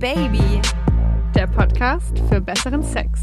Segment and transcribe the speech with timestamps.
[0.00, 0.62] Baby,
[1.34, 3.20] der Podcast für besseren Sex.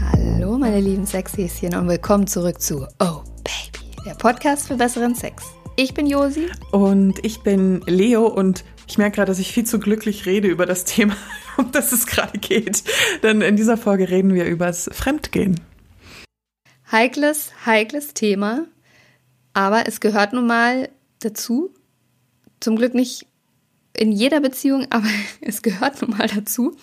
[0.00, 5.42] Hallo, meine lieben Sexhäschen und willkommen zurück zu Oh Baby, der Podcast für besseren Sex.
[5.74, 6.46] Ich bin Josi.
[6.70, 10.64] Und ich bin Leo und ich merke gerade, dass ich viel zu glücklich rede über
[10.64, 11.16] das Thema,
[11.56, 12.84] um das es gerade geht.
[13.24, 15.58] Denn in dieser Folge reden wir übers Fremdgehen.
[16.92, 18.66] Heikles, heikles Thema,
[19.52, 21.74] aber es gehört nun mal dazu.
[22.60, 23.26] Zum Glück nicht
[23.96, 25.08] in jeder Beziehung, aber
[25.40, 26.76] es gehört nun mal dazu.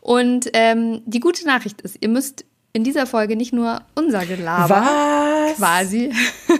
[0.00, 4.82] Und ähm, die gute Nachricht ist, ihr müsst in dieser Folge nicht nur unser Gelaber
[5.48, 5.56] Was?
[5.56, 6.12] quasi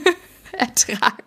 [0.52, 1.24] ertragen.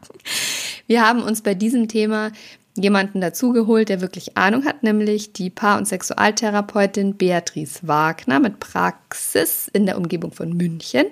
[0.87, 2.31] Wir haben uns bei diesem Thema
[2.77, 9.67] jemanden dazugeholt, der wirklich Ahnung hat, nämlich die Paar- und Sexualtherapeutin Beatrice Wagner mit Praxis
[9.73, 11.07] in der Umgebung von München.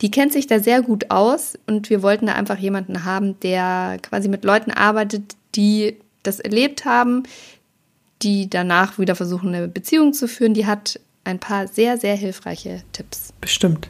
[0.00, 3.98] Die kennt sich da sehr gut aus und wir wollten da einfach jemanden haben, der
[4.02, 7.22] quasi mit Leuten arbeitet, die das erlebt haben,
[8.22, 10.54] die danach wieder versuchen, eine Beziehung zu führen.
[10.54, 13.32] Die hat ein paar sehr, sehr hilfreiche Tipps.
[13.40, 13.88] Bestimmt.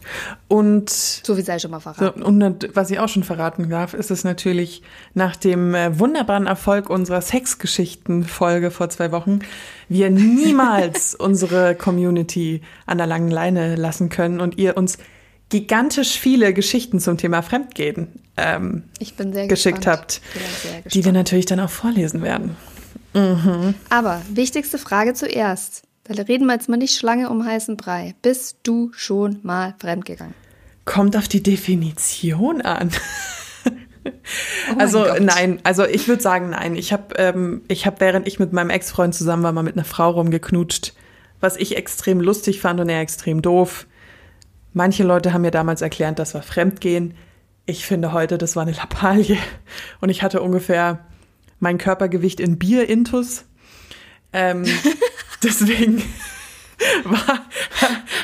[0.48, 2.22] Und So wie sei schon mal So, verraten.
[2.22, 6.88] und was ich auch schon verraten darf, ist es natürlich nach dem äh, wunderbaren Erfolg
[6.88, 9.40] unserer Sexgeschichten-Folge vor zwei Wochen,
[9.88, 14.96] wir niemals unsere Community an der langen Leine lassen können und ihr uns
[15.48, 19.98] gigantisch viele Geschichten zum Thema Fremdgehen ähm, Ich bin sehr geschickt gespannt.
[19.98, 22.56] habt, Ich bin sehr die wir natürlich dann auch vorlesen werden.
[23.88, 25.84] Aber wichtigste Frage zuerst.
[26.04, 28.14] Da reden wir jetzt mal nicht Schlange um heißen Brei.
[28.22, 30.34] Bist du schon mal fremdgegangen?
[30.84, 32.90] Kommt auf die Definition an.
[34.06, 35.20] Oh also Gott.
[35.20, 36.76] nein, also ich würde sagen nein.
[36.76, 39.84] Ich habe, ähm, ich habe, während ich mit meinem Ex-Freund zusammen war, mal mit einer
[39.84, 40.94] Frau rumgeknutscht,
[41.40, 43.88] was ich extrem lustig fand und er extrem doof.
[44.76, 47.14] Manche Leute haben mir damals erklärt, das war Fremdgehen.
[47.64, 49.38] Ich finde heute, das war eine Lappalie
[50.02, 51.06] und ich hatte ungefähr
[51.60, 53.46] mein Körpergewicht in Bier-Intus.
[54.34, 54.64] Ähm,
[55.42, 56.02] deswegen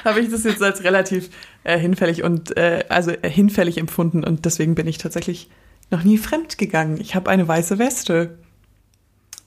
[0.05, 1.31] habe ich das jetzt als relativ
[1.65, 5.49] äh, hinfällig und äh, also äh, hinfällig empfunden und deswegen bin ich tatsächlich
[5.91, 7.01] noch nie fremd gegangen.
[7.01, 8.37] Ich habe eine weiße Weste,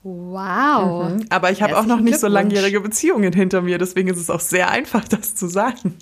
[0.02, 1.12] Wow.
[1.30, 4.40] aber ich habe auch noch nicht so langjährige Beziehungen hinter mir, deswegen ist es auch
[4.40, 5.94] sehr einfach, das zu sagen.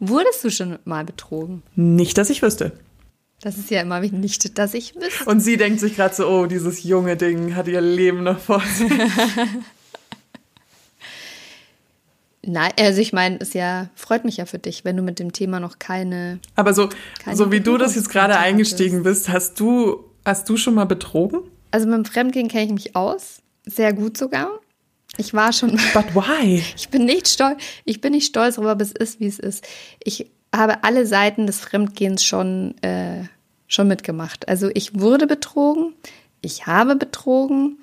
[0.00, 1.62] Wurdest du schon mal betrogen?
[1.74, 2.72] Nicht, dass ich wüsste.
[3.40, 5.24] Das ist ja immer nicht, dass ich wüsste.
[5.26, 8.60] Und sie denkt sich gerade so, oh, dieses junge Ding hat ihr Leben noch vor
[8.60, 8.90] sich.
[12.42, 15.32] Nein, also ich meine, es ja freut mich ja für dich, wenn du mit dem
[15.32, 16.40] Thema noch keine.
[16.56, 16.88] Aber so,
[17.22, 20.86] Keine so wie du das jetzt gerade eingestiegen bist, hast du, hast du schon mal
[20.86, 21.40] betrogen?
[21.70, 24.48] Also mit dem Fremdgehen kenne ich mich aus, sehr gut sogar.
[25.18, 25.72] Ich war schon.
[25.94, 26.64] But why?
[26.76, 27.60] Ich bin nicht stolz.
[27.84, 29.66] Ich bin nicht stolz darüber, aber es ist, wie es ist.
[30.02, 33.24] Ich habe alle Seiten des Fremdgehens schon, äh,
[33.66, 34.48] schon mitgemacht.
[34.48, 35.92] Also ich wurde betrogen,
[36.40, 37.76] ich habe betrogen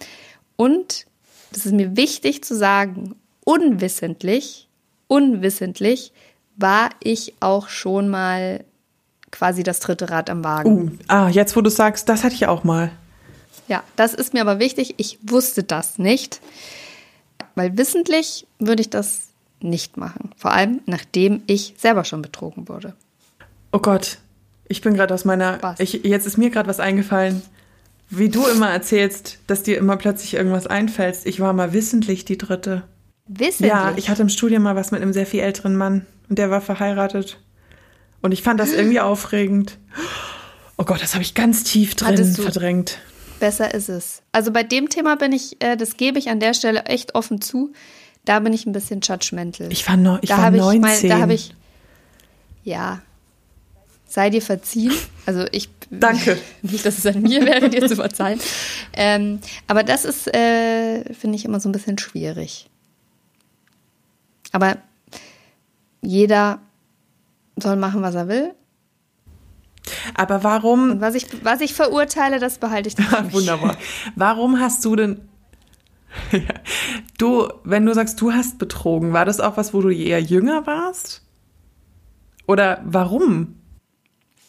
[0.56, 1.06] und
[1.52, 4.68] das ist mir wichtig zu sagen, unwissentlich,
[5.08, 6.12] unwissentlich
[6.56, 8.64] war ich auch schon mal
[9.32, 10.88] quasi das dritte Rad am Wagen.
[10.88, 12.92] Uh, ah, jetzt wo du sagst, das hatte ich auch mal.
[13.68, 14.96] Ja, das ist mir aber wichtig.
[14.98, 16.40] Ich wusste das nicht,
[17.56, 19.30] weil wissentlich würde ich das
[19.62, 20.32] nicht machen.
[20.38, 22.94] Vor allem, nachdem ich selber schon betrogen wurde.
[23.72, 24.20] Oh Gott,
[24.68, 25.76] ich bin gerade aus meiner.
[25.80, 27.42] Ich, jetzt ist mir gerade was eingefallen.
[28.10, 31.20] Wie du immer erzählst, dass dir immer plötzlich irgendwas einfällt.
[31.26, 32.84] Ich war mal wissentlich die dritte.
[33.28, 33.72] Wissentlich?
[33.72, 36.52] Ja, ich hatte im Studium mal was mit einem sehr viel älteren Mann und der
[36.52, 37.40] war verheiratet.
[38.22, 39.78] Und ich fand das irgendwie aufregend.
[40.78, 43.00] Oh Gott, das habe ich ganz tief drin verdrängt.
[43.46, 44.24] Besser ist es.
[44.32, 47.42] Also bei dem Thema bin ich, äh, das gebe ich an der Stelle echt offen
[47.42, 47.74] zu.
[48.26, 49.72] Da bin ich ein bisschen judgmental.
[49.72, 50.76] Ich war, no, ich da war habe 19.
[50.78, 51.54] Ich mein, da habe ich,
[52.64, 53.04] ja,
[54.08, 54.94] sei dir verziehen.
[55.28, 56.40] Also ich, Danke.
[56.64, 58.40] nicht, dass es an mir wäre, dir zu verzeihen.
[58.94, 62.68] Ähm, aber das ist, äh, finde ich, immer so ein bisschen schwierig.
[64.54, 64.78] Aber
[66.02, 66.62] jeder
[67.58, 68.56] soll machen, was er will.
[70.16, 73.32] Aber warum Und was ich, was ich verurteile, das behalte ich dann.
[73.34, 73.78] Wunderbar.
[74.16, 75.22] Warum hast du denn.
[76.32, 76.40] Ja.
[77.18, 80.68] Du, wenn du sagst, du hast betrogen, war das auch was, wo du eher jünger
[80.68, 81.22] warst?
[82.46, 83.56] Oder warum?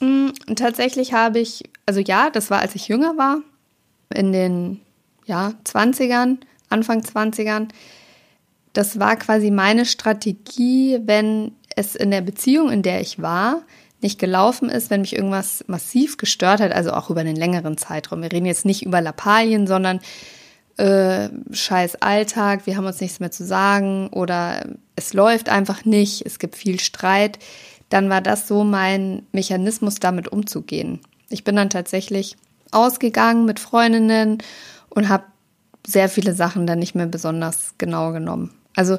[0.01, 3.39] Mm, Tatsächlich habe ich, also ja, das war, als ich jünger war,
[4.13, 4.81] in den
[5.27, 6.39] ja, 20ern,
[6.69, 7.69] Anfang 20ern.
[8.73, 13.63] Das war quasi meine Strategie, wenn es in der Beziehung, in der ich war,
[14.07, 18.23] nicht gelaufen ist, wenn mich irgendwas massiv gestört hat, also auch über einen längeren Zeitraum.
[18.23, 19.99] Wir reden jetzt nicht über Lappalien, sondern
[20.77, 24.65] äh, scheiß Alltag, wir haben uns nichts mehr zu sagen oder
[24.95, 27.41] es läuft einfach nicht, es gibt viel Streit,
[27.89, 31.01] dann war das so mein Mechanismus, damit umzugehen.
[31.29, 32.37] Ich bin dann tatsächlich
[32.71, 34.39] ausgegangen mit Freundinnen
[34.89, 35.25] und habe
[35.85, 38.53] sehr viele Sachen dann nicht mehr besonders genau genommen.
[38.77, 38.99] Also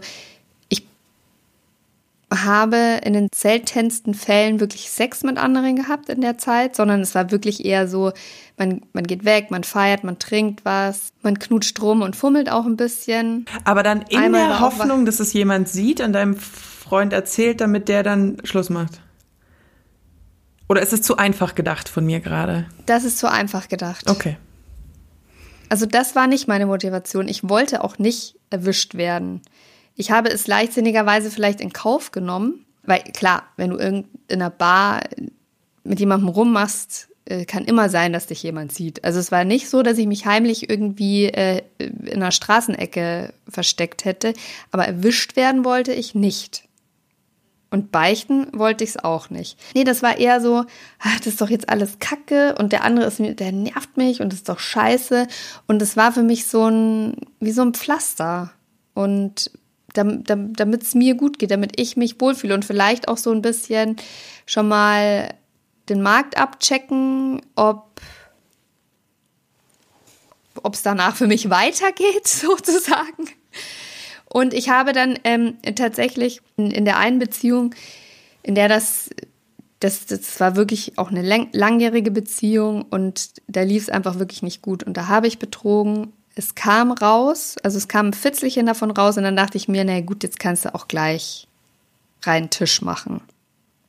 [2.33, 7.15] habe in den seltensten Fällen wirklich Sex mit anderen gehabt in der Zeit, sondern es
[7.15, 8.11] war wirklich eher so,
[8.57, 12.65] man, man geht weg, man feiert, man trinkt was, man knutscht rum und fummelt auch
[12.65, 13.45] ein bisschen.
[13.63, 17.87] Aber dann in Einmal der Hoffnung, dass es jemand sieht und deinem Freund erzählt, damit
[17.87, 19.01] der dann Schluss macht.
[20.67, 22.65] Oder ist es zu einfach gedacht von mir gerade?
[22.85, 24.09] Das ist zu einfach gedacht.
[24.09, 24.37] Okay.
[25.69, 27.27] Also das war nicht meine Motivation.
[27.27, 29.41] Ich wollte auch nicht erwischt werden.
[29.97, 35.01] Ich habe es leichtsinnigerweise vielleicht in Kauf genommen, weil klar, wenn du in einer Bar
[35.83, 39.03] mit jemandem rummachst, äh, kann immer sein, dass dich jemand sieht.
[39.03, 44.05] Also es war nicht so, dass ich mich heimlich irgendwie äh, in einer Straßenecke versteckt
[44.05, 44.33] hätte,
[44.71, 46.63] aber erwischt werden wollte ich nicht.
[47.69, 49.59] Und beichten wollte ich es auch nicht.
[49.75, 50.63] Nee, das war eher so,
[50.99, 54.31] ach, das ist doch jetzt alles Kacke und der andere ist der nervt mich und
[54.31, 55.27] das ist doch scheiße.
[55.67, 58.51] Und es war für mich so ein, wie so ein Pflaster.
[58.93, 59.51] Und
[59.97, 63.97] damit es mir gut geht, damit ich mich wohlfühle und vielleicht auch so ein bisschen
[64.45, 65.33] schon mal
[65.89, 67.99] den Markt abchecken, ob
[70.71, 73.29] es danach für mich weitergeht, sozusagen.
[74.29, 77.73] Und ich habe dann ähm, tatsächlich in, in, der einen Beziehung,
[78.43, 79.09] in der das,
[79.79, 84.43] das, das war wirklich auch eine lang, langjährige Beziehung und da lief es einfach wirklich
[84.43, 84.83] nicht gut.
[84.83, 86.11] Und da habe ich betrogen.
[86.37, 89.83] Es kam raus, also es kam ein Fitzelchen davon raus und dann dachte ich mir,
[89.83, 91.47] na gut, jetzt kannst du auch gleich
[92.23, 93.21] rein Tisch machen.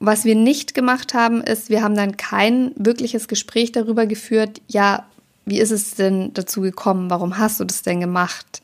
[0.00, 5.06] Was wir nicht gemacht haben, ist, wir haben dann kein wirkliches Gespräch darüber geführt, ja,
[5.44, 7.10] wie ist es denn dazu gekommen?
[7.10, 8.62] Warum hast du das denn gemacht?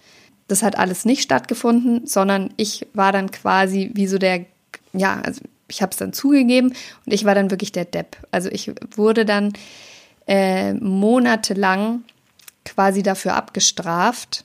[0.49, 4.45] das hat alles nicht stattgefunden, sondern ich war dann quasi wie so der,
[4.93, 6.75] ja, also ich habe es dann zugegeben
[7.07, 8.17] und ich war dann wirklich der Depp.
[8.31, 9.53] Also ich wurde dann
[10.27, 12.03] äh, monatelang
[12.65, 14.45] quasi dafür abgestraft,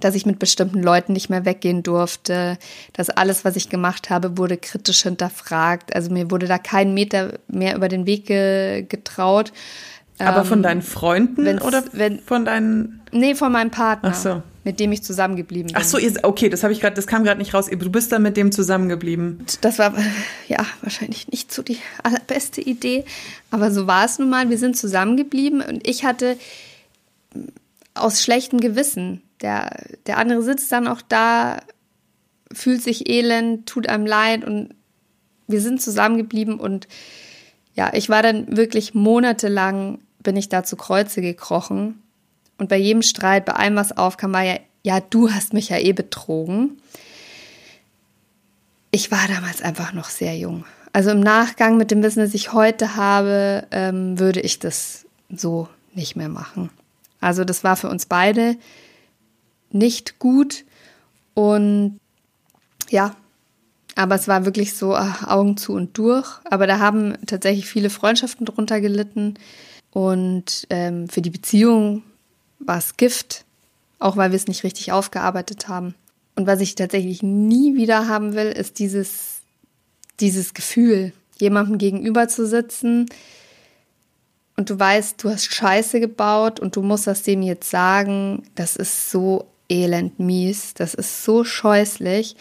[0.00, 2.58] dass ich mit bestimmten Leuten nicht mehr weggehen durfte,
[2.92, 5.94] dass alles, was ich gemacht habe, wurde kritisch hinterfragt.
[5.94, 9.52] Also mir wurde da kein Meter mehr über den Weg ge getraut.
[10.18, 13.00] Aber von ähm, deinen Freunden oder wenn, von deinen?
[13.12, 14.10] Nee, von meinem Partner.
[14.12, 15.76] Ach so mit dem ich zusammengeblieben bin.
[15.76, 17.68] Ach so, okay, das habe ich gerade, das kam gerade nicht raus.
[17.70, 19.44] Du bist dann mit dem zusammengeblieben.
[19.60, 19.94] Das war
[20.48, 23.04] ja wahrscheinlich nicht so die allerbeste Idee,
[23.50, 24.48] aber so war es nun mal.
[24.50, 26.36] Wir sind zusammengeblieben und ich hatte
[27.94, 29.22] aus schlechtem Gewissen.
[29.40, 29.70] Der,
[30.06, 31.60] der andere sitzt dann auch da,
[32.52, 34.74] fühlt sich elend, tut einem leid und
[35.46, 36.88] wir sind zusammengeblieben und
[37.74, 42.02] ja, ich war dann wirklich monatelang bin ich da zu Kreuze gekrochen
[42.58, 45.78] und bei jedem Streit, bei allem, was aufkam, war ja, ja, du hast mich ja
[45.78, 46.78] eh betrogen.
[48.90, 50.64] Ich war damals einfach noch sehr jung.
[50.92, 55.68] Also im Nachgang mit dem Wissen, das ich heute habe, ähm, würde ich das so
[55.94, 56.70] nicht mehr machen.
[57.24, 58.56] Also das war für uns beide
[59.70, 60.64] nicht gut
[61.32, 61.98] und
[62.90, 63.16] ja,
[63.96, 66.40] aber es war wirklich so ach, Augen zu und durch.
[66.44, 69.34] Aber da haben tatsächlich viele Freundschaften drunter gelitten
[69.90, 72.02] und ähm, für die Beziehung
[72.58, 73.46] war es Gift,
[73.98, 75.94] auch weil wir es nicht richtig aufgearbeitet haben.
[76.36, 79.40] Und was ich tatsächlich nie wieder haben will, ist dieses,
[80.20, 83.06] dieses Gefühl, jemandem gegenüber zu sitzen
[84.56, 88.76] und du weißt, du hast Scheiße gebaut und du musst das dem jetzt sagen, das
[88.76, 92.36] ist so elend mies, das ist so scheußlich.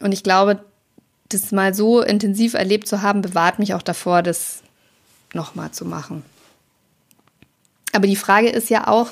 [0.00, 0.64] Und ich glaube,
[1.28, 4.62] das mal so intensiv erlebt zu haben, bewahrt mich auch davor, das
[5.34, 6.24] nochmal zu machen.
[7.92, 9.08] Aber die Frage ist ja auch,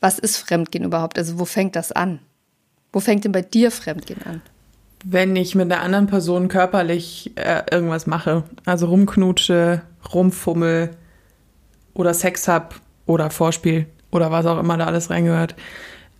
[0.00, 1.18] was ist Fremdgehen überhaupt?
[1.18, 2.18] Also wo fängt das an?
[2.92, 4.42] Wo fängt denn bei dir Fremdgehen an?
[5.04, 10.90] Wenn ich mit einer anderen Person körperlich äh, irgendwas mache, also rumknutsche, rumfummel
[11.94, 15.54] oder Sex hab oder Vorspiel oder was auch immer da alles reingehört,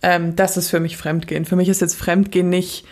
[0.01, 1.45] ähm, das ist für mich Fremdgehen.
[1.45, 2.85] Für mich ist jetzt Fremdgehen nicht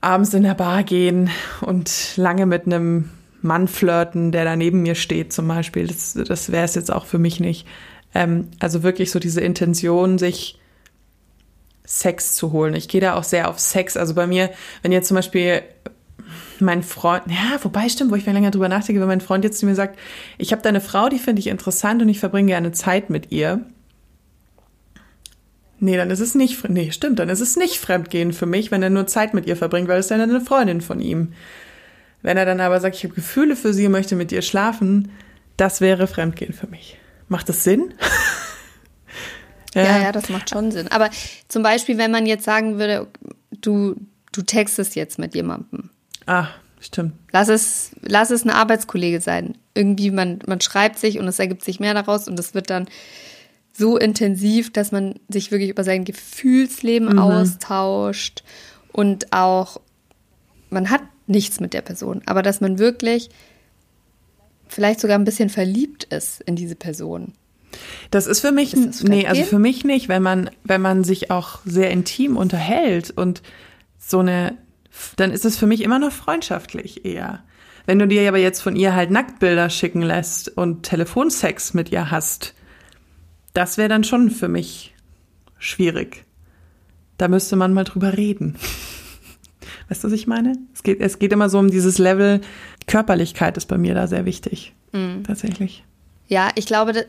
[0.00, 3.10] abends in der Bar gehen und lange mit einem
[3.40, 5.86] Mann flirten, der da neben mir steht zum Beispiel.
[5.86, 7.66] Das, das wäre es jetzt auch für mich nicht.
[8.14, 10.58] Ähm, also wirklich so diese Intention, sich
[11.84, 12.74] Sex zu holen.
[12.74, 13.96] Ich gehe da auch sehr auf Sex.
[13.96, 14.50] Also bei mir,
[14.82, 15.62] wenn jetzt zum Beispiel
[16.60, 19.58] mein Freund, ja, wobei stimmt, wo ich mir länger drüber nachdenke, wenn mein Freund jetzt
[19.58, 19.98] zu mir sagt,
[20.38, 23.32] ich habe da eine Frau, die finde ich interessant und ich verbringe gerne Zeit mit
[23.32, 23.64] ihr.
[25.78, 28.82] Nee, dann ist es nicht, nee, stimmt, dann ist es nicht Fremdgehen für mich, wenn
[28.82, 31.32] er nur Zeit mit ihr verbringt, weil es ist ja eine Freundin von ihm.
[32.22, 35.10] Wenn er dann aber sagt, ich habe Gefühle für sie und möchte mit ihr schlafen,
[35.56, 36.98] das wäre Fremdgehen für mich.
[37.28, 37.94] Macht das Sinn?
[39.74, 39.82] ja.
[39.82, 40.88] ja, ja, das macht schon Sinn.
[40.88, 41.10] Aber
[41.48, 43.08] zum Beispiel, wenn man jetzt sagen würde,
[43.50, 43.96] du,
[44.30, 45.90] du textest jetzt mit jemandem.
[46.26, 46.48] Ah,
[46.80, 47.14] stimmt.
[47.32, 49.56] Lass es, lass es ein Arbeitskollege sein.
[49.74, 52.86] Irgendwie, man, man schreibt sich und es ergibt sich mehr daraus und es wird dann
[53.72, 57.18] so intensiv, dass man sich wirklich über sein Gefühlsleben mhm.
[57.18, 58.42] austauscht
[58.92, 59.80] und auch,
[60.70, 63.30] man hat nichts mit der Person, aber dass man wirklich
[64.68, 67.32] vielleicht sogar ein bisschen verliebt ist in diese Person.
[68.10, 71.30] Das ist für mich, ist nee, also für mich nicht, wenn man, wenn man sich
[71.30, 73.42] auch sehr intim unterhält und
[73.98, 74.56] so eine,
[75.16, 77.42] dann ist es für mich immer noch freundschaftlich eher.
[77.86, 82.10] Wenn du dir aber jetzt von ihr halt Nacktbilder schicken lässt und Telefonsex mit ihr
[82.10, 82.54] hast,
[83.54, 84.94] das wäre dann schon für mich
[85.58, 86.24] schwierig.
[87.18, 88.56] Da müsste man mal drüber reden.
[89.88, 90.54] Weißt du, was ich meine?
[90.72, 92.40] Es geht, es geht immer so um dieses Level
[92.86, 94.74] Körperlichkeit ist bei mir da sehr wichtig.
[94.92, 95.24] Mhm.
[95.24, 95.84] Tatsächlich.
[96.28, 97.06] Ja, ich glaube,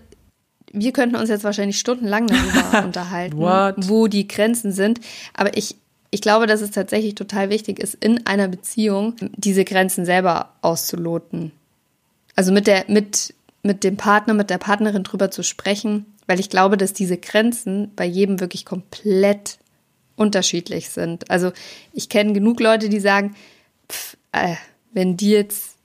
[0.72, 5.00] wir könnten uns jetzt wahrscheinlich stundenlang darüber unterhalten, wo die Grenzen sind.
[5.34, 5.78] Aber ich,
[6.13, 11.51] ich glaube, dass es tatsächlich total wichtig ist, in einer Beziehung diese Grenzen selber auszuloten.
[12.36, 16.51] Also mit der, mit, mit dem Partner, mit der Partnerin drüber zu sprechen, weil ich
[16.51, 19.58] glaube, dass diese Grenzen bei jedem wirklich komplett
[20.15, 21.32] unterschiedlich sind.
[21.32, 21.51] Also
[21.93, 23.36] ich kenne genug Leute, die sagen,
[23.91, 24.55] pff, äh,
[24.91, 25.77] wenn die jetzt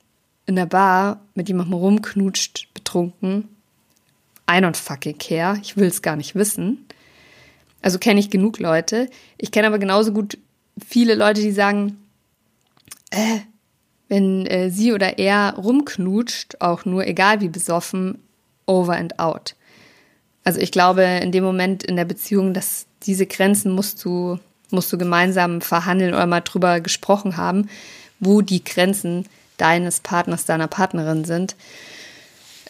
[0.45, 3.49] in der Bar mit jemandem rumknutscht, betrunken,
[4.47, 6.85] I don't fucking care, ich will es gar nicht wissen.
[7.81, 9.09] Also kenne ich genug Leute.
[9.37, 10.37] Ich kenne aber genauso gut
[10.85, 11.97] viele Leute, die sagen,
[13.11, 13.39] äh,
[14.07, 18.19] wenn äh, sie oder er rumknutscht, auch nur, egal wie besoffen,
[18.65, 19.55] over and out.
[20.43, 24.39] Also ich glaube, in dem Moment in der Beziehung, dass diese Grenzen musst du,
[24.71, 27.69] musst du gemeinsam verhandeln oder mal drüber gesprochen haben,
[28.19, 29.25] wo die Grenzen
[29.57, 31.55] deines Partners, deiner Partnerin sind.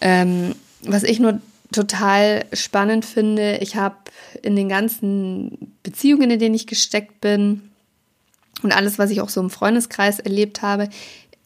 [0.01, 3.95] Ähm, was ich nur total spannend finde, ich habe
[4.41, 7.69] in den ganzen Beziehungen, in denen ich gesteckt bin
[8.63, 10.89] und alles, was ich auch so im Freundeskreis erlebt habe,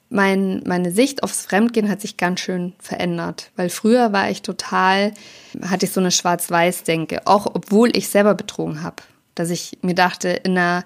[0.09, 3.51] mein, meine Sicht aufs Fremdgehen hat sich ganz schön verändert.
[3.55, 5.11] Weil früher war ich total,
[5.63, 8.97] hatte ich so eine Schwarz-Weiß-Denke, auch obwohl ich selber betrogen habe.
[9.33, 10.85] Dass ich mir dachte, in einer,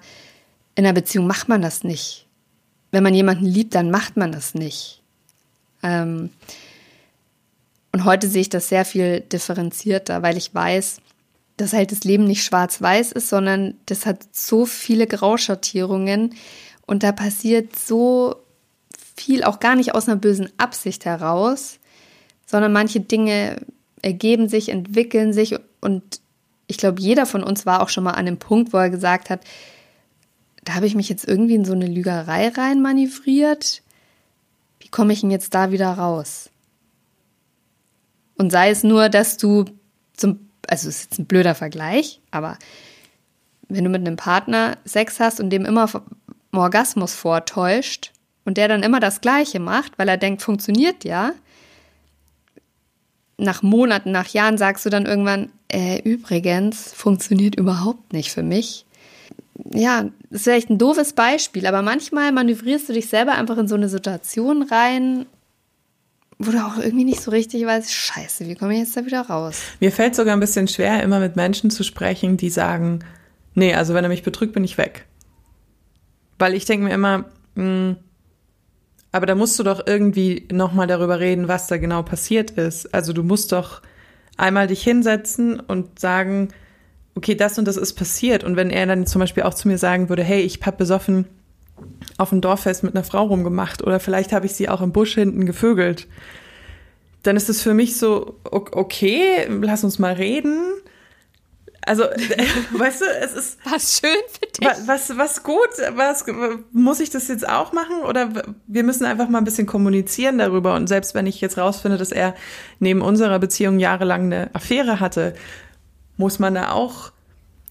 [0.74, 2.26] in einer Beziehung macht man das nicht.
[2.90, 5.02] Wenn man jemanden liebt, dann macht man das nicht.
[5.82, 6.30] Ähm,
[7.98, 11.00] und heute sehe ich das sehr viel differenzierter, weil ich weiß,
[11.56, 16.36] dass halt das Leben nicht schwarz-weiß ist, sondern das hat so viele Grauschattierungen
[16.86, 18.36] und da passiert so
[19.16, 21.80] viel auch gar nicht aus einer bösen Absicht heraus,
[22.46, 23.56] sondern manche Dinge
[24.00, 26.20] ergeben sich, entwickeln sich und
[26.68, 29.28] ich glaube, jeder von uns war auch schon mal an dem Punkt, wo er gesagt
[29.28, 29.40] hat,
[30.62, 33.82] da habe ich mich jetzt irgendwie in so eine Lügerei rein manövriert.
[34.78, 36.50] Wie komme ich denn jetzt da wieder raus?
[38.38, 39.66] Und sei es nur, dass du
[40.16, 42.56] zum, also es ist jetzt ein blöder Vergleich, aber
[43.68, 45.90] wenn du mit einem Partner Sex hast und dem immer
[46.52, 48.12] Orgasmus vortäuscht,
[48.48, 51.32] und der dann immer das Gleiche macht, weil er denkt, funktioniert ja,
[53.36, 58.86] nach Monaten, nach Jahren sagst du dann irgendwann, äh, übrigens, funktioniert überhaupt nicht für mich.
[59.74, 63.68] Ja, das ist vielleicht ein doofes Beispiel, aber manchmal manövrierst du dich selber einfach in
[63.68, 65.26] so eine Situation rein,
[66.38, 69.22] wo du auch irgendwie nicht so richtig weißt, scheiße, wie komme ich jetzt da wieder
[69.22, 69.60] raus?
[69.80, 73.00] Mir fällt sogar ein bisschen schwer, immer mit Menschen zu sprechen, die sagen,
[73.54, 75.06] nee, also wenn er mich betrügt, bin ich weg.
[76.38, 77.96] Weil ich denke mir immer, mh, hm,
[79.10, 82.94] aber da musst du doch irgendwie nochmal darüber reden, was da genau passiert ist.
[82.94, 83.80] Also du musst doch
[84.36, 86.48] einmal dich hinsetzen und sagen,
[87.14, 88.44] okay, das und das ist passiert.
[88.44, 91.26] Und wenn er dann zum Beispiel auch zu mir sagen würde, hey, ich hab besoffen
[92.16, 95.14] auf dem Dorffest mit einer Frau rumgemacht oder vielleicht habe ich sie auch im Busch
[95.14, 96.06] hinten gevögelt,
[97.22, 100.60] dann ist es für mich so, okay, lass uns mal reden.
[101.84, 102.02] Also,
[102.72, 103.58] weißt du, es ist.
[103.64, 104.68] Was schön für dich.
[104.86, 106.24] Was, was gut, was,
[106.72, 108.02] muss ich das jetzt auch machen?
[108.06, 108.28] Oder
[108.66, 110.74] wir müssen einfach mal ein bisschen kommunizieren darüber.
[110.74, 112.34] Und selbst wenn ich jetzt rausfinde, dass er
[112.78, 115.34] neben unserer Beziehung jahrelang eine Affäre hatte,
[116.16, 117.12] muss man da auch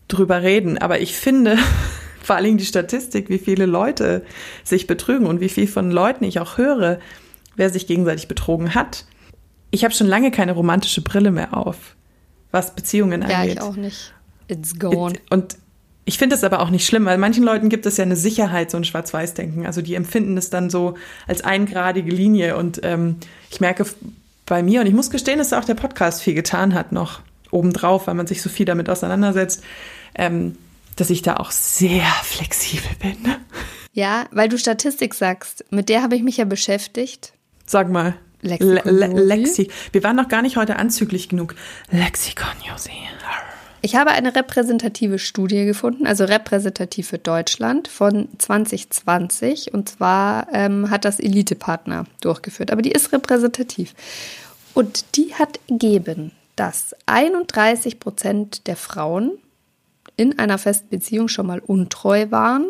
[0.08, 0.78] drüber reden.
[0.78, 1.58] Aber ich finde,
[2.28, 4.22] vor allem die Statistik, wie viele Leute
[4.66, 7.00] sich betrügen und wie viel von Leuten ich auch höre,
[7.56, 9.06] wer sich gegenseitig betrogen hat.
[9.72, 11.96] Ich habe schon lange keine romantische Brille mehr auf
[12.52, 13.38] was Beziehungen angeht.
[13.38, 14.14] Ja, ich auch nicht.
[14.50, 15.14] It's gone.
[15.30, 15.58] Und
[16.04, 18.72] ich finde es aber auch nicht schlimm, weil manchen Leuten gibt es ja eine Sicherheit,
[18.72, 19.66] so ein Schwarz-Weiß-Denken.
[19.66, 20.96] Also die empfinden es dann so
[21.28, 22.58] als eingradige Linie.
[22.58, 23.16] Und ähm,
[23.50, 23.86] ich merke
[24.46, 28.08] bei mir, und ich muss gestehen, dass auch der Podcast viel getan hat noch obendrauf,
[28.08, 29.64] weil man sich so viel damit auseinandersetzt,
[30.16, 30.58] ähm,
[30.98, 33.18] dass ich da auch sehr flexibel bin.
[33.94, 37.34] Ja, weil du Statistik sagst, mit der habe ich mich ja beschäftigt.
[37.66, 38.16] Sag mal.
[38.42, 39.72] Lexikon Lexi.
[39.92, 41.56] Wir waren noch gar nicht heute anzüglich genug.
[41.90, 42.92] Lexikon Josi.
[43.82, 49.74] Ich habe eine repräsentative Studie gefunden, also repräsentativ für Deutschland von 2020.
[49.74, 53.94] Und zwar ähm, hat das Elite-Partner durchgeführt, aber die ist repräsentativ.
[54.74, 59.32] Und die hat ergeben, dass 31 Prozent der Frauen
[60.18, 62.68] in einer festen Beziehung schon mal untreu waren.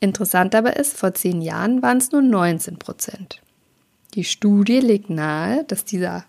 [0.00, 3.40] Interessant aber ist, vor zehn Jahren waren es nur 19 Prozent.
[4.14, 6.24] Die Studie legt nahe, dass dieser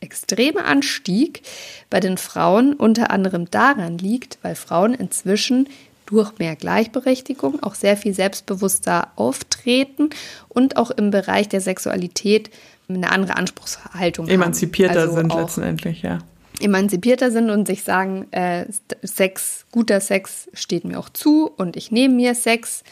[0.00, 1.42] extreme Anstieg
[1.90, 5.68] bei den Frauen unter anderem daran liegt, weil Frauen inzwischen
[6.06, 10.10] durch mehr Gleichberechtigung auch sehr viel selbstbewusster auftreten
[10.48, 12.50] und auch im Bereich der Sexualität
[12.88, 15.08] eine andere Anspruchshaltung Emanzipierter haben.
[15.08, 16.18] Also sind letztendlich, ja.
[16.60, 18.66] Emanzipierter sind und sich sagen, äh,
[19.02, 22.82] Sex, guter Sex steht mir auch zu und ich nehme mir Sex.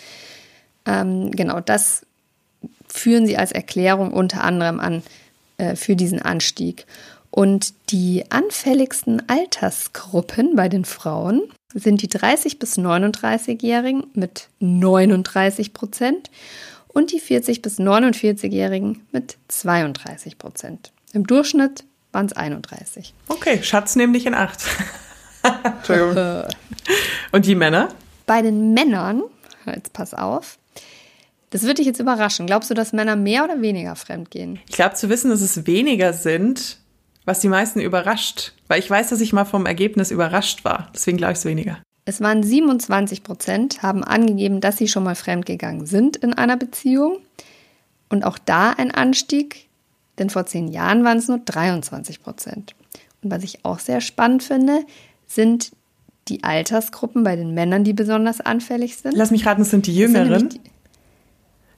[0.86, 2.06] Ähm, genau, das
[2.88, 5.02] führen sie als Erklärung unter anderem an
[5.58, 6.86] äh, für diesen Anstieg.
[7.30, 11.42] Und die anfälligsten Altersgruppen bei den Frauen
[11.74, 16.30] sind die 30 bis 39-Jährigen mit 39 Prozent
[16.88, 20.92] und die 40 bis 49-Jährigen mit 32 Prozent.
[21.12, 21.84] Im Durchschnitt
[22.16, 23.12] waren es 31.
[23.28, 24.64] Okay, Schatz, nimm dich in Acht.
[25.64, 26.44] Entschuldigung.
[27.32, 27.90] und die Männer?
[28.24, 29.22] Bei den Männern,
[29.66, 30.58] jetzt pass auf,
[31.50, 32.46] das würde dich jetzt überraschen.
[32.46, 34.58] Glaubst du, dass Männer mehr oder weniger fremd gehen?
[34.68, 36.78] Ich glaube zu wissen, dass es weniger sind,
[37.26, 38.54] was die meisten überrascht.
[38.66, 40.90] Weil ich weiß, dass ich mal vom Ergebnis überrascht war.
[40.94, 41.78] Deswegen glaube ich es weniger.
[42.06, 47.18] Es waren 27 Prozent, haben angegeben, dass sie schon mal fremdgegangen sind in einer Beziehung.
[48.08, 49.65] Und auch da ein Anstieg,
[50.18, 52.74] denn vor zehn Jahren waren es nur 23 Prozent.
[53.22, 54.84] Und was ich auch sehr spannend finde,
[55.26, 55.72] sind
[56.28, 59.16] die Altersgruppen bei den Männern, die besonders anfällig sind.
[59.16, 60.50] Lass mich raten, es sind die Jüngeren.
[60.50, 60.60] Sind die,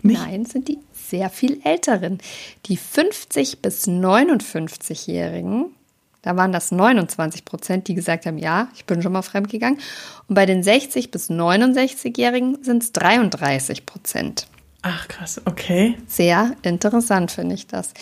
[0.03, 2.19] Nein, sind die sehr viel Älteren.
[2.67, 5.75] Die 50 bis 59-Jährigen
[6.23, 9.79] da waren das 29 Prozent, die gesagt haben, ja, ich bin schon mal fremdgegangen.
[10.27, 14.49] Und bei den 60 bis 69-Jährigen sind es 33 Prozent.
[14.83, 15.97] Ach krass, okay.
[16.07, 17.93] Sehr interessant finde ich das.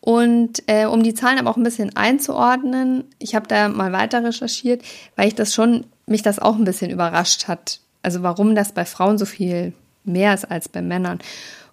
[0.00, 4.24] Und äh, um die Zahlen aber auch ein bisschen einzuordnen, ich habe da mal weiter
[4.24, 4.82] recherchiert,
[5.16, 7.80] weil ich das schon, mich das auch ein bisschen überrascht hat.
[8.02, 11.18] Also warum das bei Frauen so viel mehr ist als bei Männern.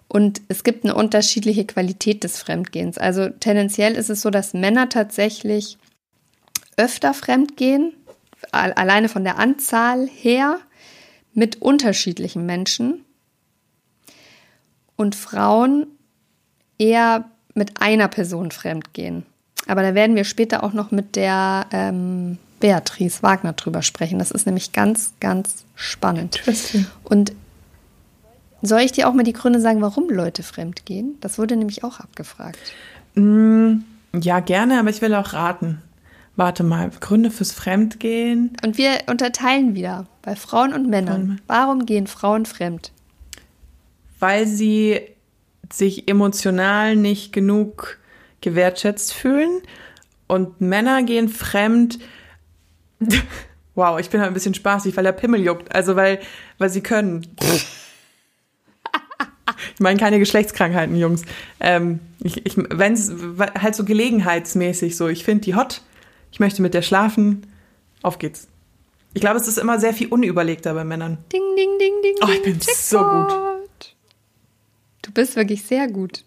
[0.08, 2.98] Und es gibt eine unterschiedliche Qualität des Fremdgehens.
[2.98, 5.78] Also tendenziell ist es so, dass Männer tatsächlich
[6.76, 7.92] öfter fremdgehen,
[8.52, 10.60] alleine von der Anzahl her,
[11.34, 13.04] mit unterschiedlichen Menschen.
[14.98, 15.86] Und Frauen
[16.76, 19.24] eher mit einer Person fremdgehen.
[19.66, 24.18] Aber da werden wir später auch noch mit der ähm, Beatrice Wagner drüber sprechen.
[24.18, 26.42] Das ist nämlich ganz, ganz spannend.
[27.04, 27.32] Und
[28.62, 31.16] soll ich dir auch mal die Gründe sagen, warum Leute fremd gehen?
[31.20, 32.58] Das wurde nämlich auch abgefragt.
[33.14, 33.78] Mm,
[34.20, 35.80] ja, gerne, aber ich will auch raten.
[36.34, 38.56] Warte mal, Gründe fürs Fremdgehen.
[38.64, 41.40] Und wir unterteilen wieder bei Frauen und Männern.
[41.46, 42.92] Warum gehen Frauen fremd?
[44.18, 45.00] Weil sie
[45.72, 47.98] sich emotional nicht genug
[48.40, 49.62] gewertschätzt fühlen.
[50.26, 51.98] Und Männer gehen fremd.
[53.74, 55.74] wow, ich bin halt ein bisschen spaßig, weil der Pimmel juckt.
[55.74, 56.20] Also weil,
[56.58, 57.26] weil sie können.
[59.74, 61.22] Ich meine keine Geschlechtskrankheiten, Jungs.
[61.60, 63.12] Ähm, ich, ich, Wenn es
[63.60, 65.82] halt so gelegenheitsmäßig so, ich finde die hot,
[66.32, 67.46] ich möchte mit der schlafen,
[68.02, 68.48] auf geht's.
[69.14, 71.18] Ich glaube, es ist immer sehr viel unüberlegter bei Männern.
[71.32, 72.14] Ding, ding, ding, ding.
[72.22, 73.57] Oh, ich bin so gut.
[75.08, 76.22] Du bist wirklich sehr gut.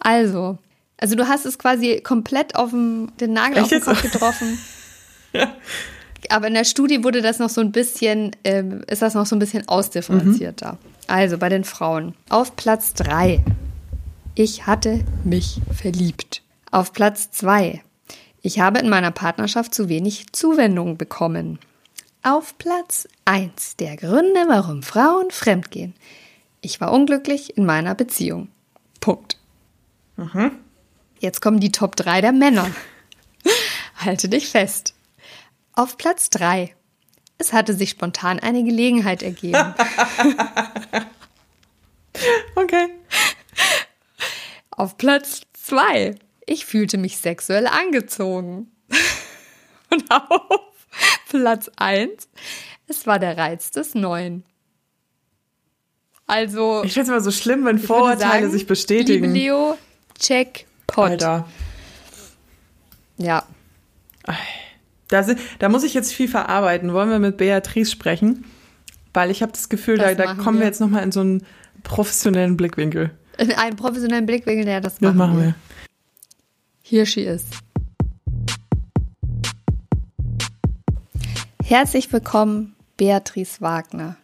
[0.00, 0.56] Also,
[0.96, 4.58] also du hast es quasi komplett auf den, Nagel Echt auf den Kopf getroffen.
[5.34, 5.54] ja.
[6.30, 9.36] Aber in der Studie wurde das noch so ein bisschen, äh, ist das noch so
[9.36, 10.72] ein bisschen ausdifferenzierter.
[10.72, 10.78] Mhm.
[11.06, 12.14] Also bei den Frauen.
[12.30, 13.44] Auf Platz 3.
[14.34, 16.40] Ich hatte mich verliebt.
[16.70, 17.82] Auf Platz 2.
[18.40, 21.58] Ich habe in meiner Partnerschaft zu wenig Zuwendung bekommen.
[22.22, 25.92] Auf Platz 1 der Gründe, warum Frauen fremdgehen.
[26.64, 28.48] Ich war unglücklich in meiner Beziehung.
[29.00, 29.38] Punkt.
[30.16, 30.52] Mhm.
[31.18, 32.70] Jetzt kommen die Top 3 der Männer.
[33.96, 34.94] Halte dich fest.
[35.72, 36.74] Auf Platz 3
[37.38, 39.74] es hatte sich spontan eine Gelegenheit ergeben.
[42.54, 42.88] okay.
[44.70, 46.14] Auf Platz zwei.
[46.46, 48.70] Ich fühlte mich sexuell angezogen.
[49.90, 50.60] Und auf
[51.28, 52.28] Platz eins.
[52.86, 54.44] Es war der Reiz des Neuen.
[56.26, 56.82] Also.
[56.84, 59.32] Ich finde es immer so schlimm, wenn Vorurteile sagen, sich bestätigen.
[59.32, 59.78] Liebe Leo,
[60.18, 61.10] check Pot.
[61.10, 61.48] Alter.
[63.16, 63.44] Ja.
[65.08, 65.24] Da,
[65.58, 66.92] da muss ich jetzt viel verarbeiten.
[66.92, 68.44] Wollen wir mit Beatrice sprechen?
[69.12, 71.20] Weil ich habe das Gefühl, das da, da kommen wir, wir jetzt nochmal in so
[71.20, 71.46] einen
[71.82, 73.10] professionellen Blickwinkel.
[73.38, 75.44] In einen professionellen Blickwinkel, ja, das, das machen, wir.
[75.44, 75.54] wir.
[76.82, 77.44] Hier she is.
[81.62, 84.16] Herzlich willkommen, Beatrice Wagner.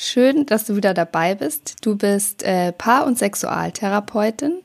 [0.00, 1.76] Schön, dass du wieder dabei bist.
[1.84, 4.58] Du bist äh, Paar- und Sexualtherapeutin.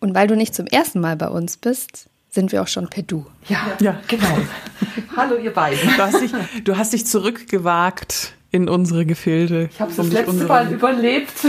[0.00, 3.04] Und weil du nicht zum ersten Mal bei uns bist, sind wir auch schon per
[3.04, 3.24] Du.
[3.48, 4.00] Ja, ja.
[4.08, 4.36] genau.
[5.16, 5.88] Hallo ihr beiden.
[5.96, 6.32] Du hast, dich,
[6.64, 9.68] du hast dich zurückgewagt in unsere Gefilde.
[9.72, 11.46] Ich habe es das letzte Mal überlebt.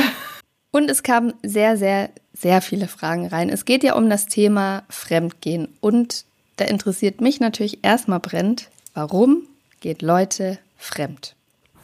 [0.70, 3.50] Und es kamen sehr, sehr, sehr viele Fragen rein.
[3.50, 5.70] Es geht ja um das Thema Fremdgehen.
[5.82, 6.26] Und
[6.58, 9.48] da interessiert mich natürlich erstmal brennt, warum
[9.82, 11.36] geht Leute fremd?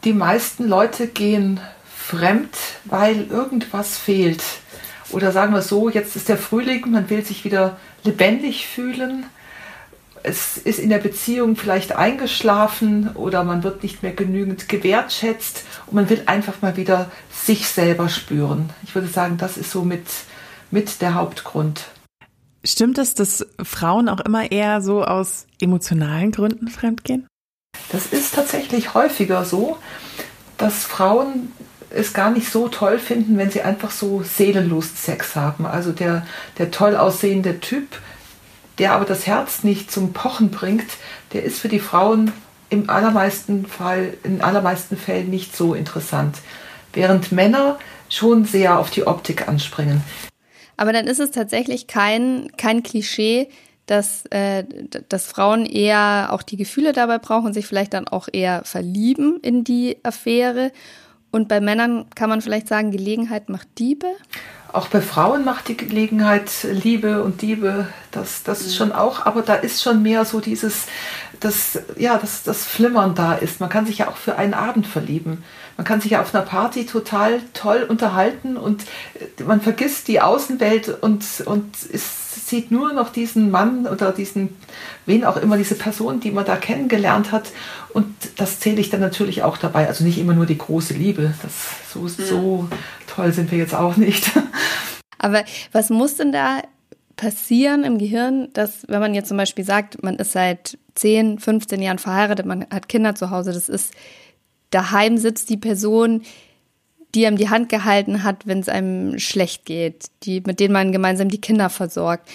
[0.04, 1.60] Die meisten Leute gehen
[1.94, 4.42] fremd, weil irgendwas fehlt.
[5.10, 9.26] Oder sagen wir so, jetzt ist der Frühling, man will sich wieder lebendig fühlen.
[10.22, 15.94] Es ist in der Beziehung vielleicht eingeschlafen oder man wird nicht mehr genügend gewertschätzt und
[15.94, 18.70] man will einfach mal wieder sich selber spüren.
[18.82, 20.06] Ich würde sagen, das ist so mit,
[20.70, 21.84] mit der Hauptgrund.
[22.64, 27.26] Stimmt es, dass Frauen auch immer eher so aus emotionalen Gründen fremdgehen?
[27.90, 29.76] Das ist tatsächlich häufiger so,
[30.58, 31.52] dass Frauen
[31.90, 35.66] es gar nicht so toll finden, wenn sie einfach so seelenlos Sex haben.
[35.66, 36.24] Also der,
[36.58, 37.88] der toll aussehende Typ,
[38.78, 40.86] der aber das Herz nicht zum Pochen bringt,
[41.32, 42.32] der ist für die Frauen
[42.68, 46.36] im allermeisten Fall, in allermeisten Fällen nicht so interessant.
[46.92, 47.78] Während Männer
[48.08, 50.02] schon sehr auf die Optik anspringen.
[50.76, 53.48] Aber dann ist es tatsächlich kein, kein Klischee,
[53.90, 54.64] dass, äh,
[55.08, 59.64] dass Frauen eher auch die Gefühle dabei brauchen, sich vielleicht dann auch eher verlieben in
[59.64, 60.70] die Affäre
[61.30, 64.06] und bei Männern kann man vielleicht sagen, Gelegenheit macht Diebe?
[64.72, 69.42] Auch bei Frauen macht die Gelegenheit Liebe und Diebe, das, das ist schon auch, aber
[69.42, 70.86] da ist schon mehr so dieses,
[71.40, 73.60] das, ja, das, das Flimmern da ist.
[73.60, 75.42] Man kann sich ja auch für einen Abend verlieben.
[75.76, 78.84] Man kann sich ja auf einer Party total toll unterhalten und
[79.44, 84.50] man vergisst die Außenwelt und, und ist, sieht nur noch diesen Mann oder diesen,
[85.06, 87.50] wen auch immer, diese Person, die man da kennengelernt hat.
[87.92, 89.88] Und das zähle ich dann natürlich auch dabei.
[89.88, 91.32] Also nicht immer nur die große Liebe.
[91.42, 91.52] Das,
[91.92, 92.68] so, so
[93.10, 94.30] toll sind wir jetzt auch nicht.
[95.18, 96.62] Aber was muss denn da
[97.16, 101.82] passieren im Gehirn, dass wenn man jetzt zum Beispiel sagt, man ist seit 10, 15
[101.82, 103.92] Jahren verheiratet, man hat Kinder zu Hause, das ist
[104.70, 106.22] daheim sitzt die Person,
[107.14, 110.92] die einem die Hand gehalten hat, wenn es einem schlecht geht, die, mit denen man
[110.92, 112.28] gemeinsam die Kinder versorgt.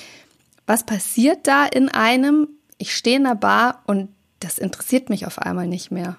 [0.67, 2.47] Was passiert da in einem?
[2.77, 4.09] Ich stehe in der Bar und
[4.39, 6.17] das interessiert mich auf einmal nicht mehr.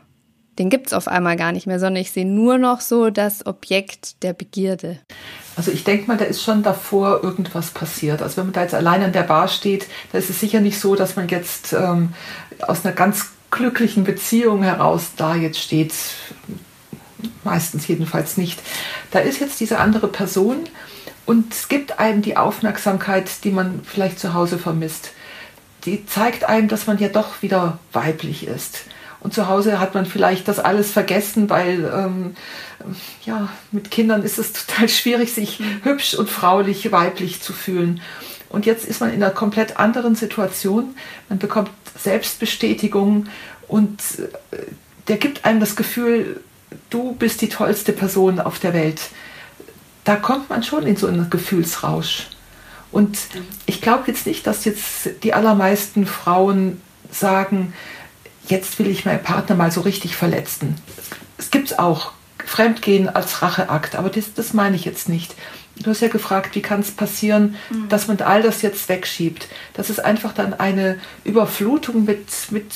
[0.58, 3.44] Den gibt es auf einmal gar nicht mehr, sondern ich sehe nur noch so das
[3.46, 4.98] Objekt der Begierde.
[5.56, 8.22] Also ich denke mal, da ist schon davor irgendwas passiert.
[8.22, 10.80] Also wenn man da jetzt allein an der Bar steht, da ist es sicher nicht
[10.80, 12.14] so, dass man jetzt ähm,
[12.60, 15.92] aus einer ganz glücklichen Beziehung heraus da jetzt steht.
[17.44, 18.60] Meistens jedenfalls nicht.
[19.10, 20.68] Da ist jetzt diese andere Person
[21.26, 25.12] und es gibt einem die Aufmerksamkeit, die man vielleicht zu Hause vermisst.
[25.84, 28.84] Die zeigt einem, dass man ja doch wieder weiblich ist.
[29.26, 32.36] Und zu Hause hat man vielleicht das alles vergessen, weil ähm,
[33.24, 35.80] ja, mit Kindern ist es total schwierig, sich mhm.
[35.82, 38.00] hübsch und fraulich, weiblich zu fühlen.
[38.50, 40.94] Und jetzt ist man in einer komplett anderen Situation.
[41.28, 43.26] Man bekommt Selbstbestätigung
[43.66, 44.00] und
[44.52, 44.58] äh,
[45.08, 46.40] der gibt einem das Gefühl,
[46.88, 49.00] du bist die tollste Person auf der Welt.
[50.04, 52.28] Da kommt man schon in so einen Gefühlsrausch.
[52.92, 53.18] Und
[53.66, 57.72] ich glaube jetzt nicht, dass jetzt die allermeisten Frauen sagen,
[58.48, 60.76] jetzt will ich meinen Partner mal so richtig verletzen.
[61.38, 62.12] Es gibt auch
[62.44, 65.34] Fremdgehen als Racheakt, aber das, das meine ich jetzt nicht.
[65.78, 67.88] Du hast ja gefragt, wie kann es passieren, mhm.
[67.88, 69.48] dass man all das jetzt wegschiebt.
[69.74, 72.72] Das ist einfach dann eine Überflutung mit, mit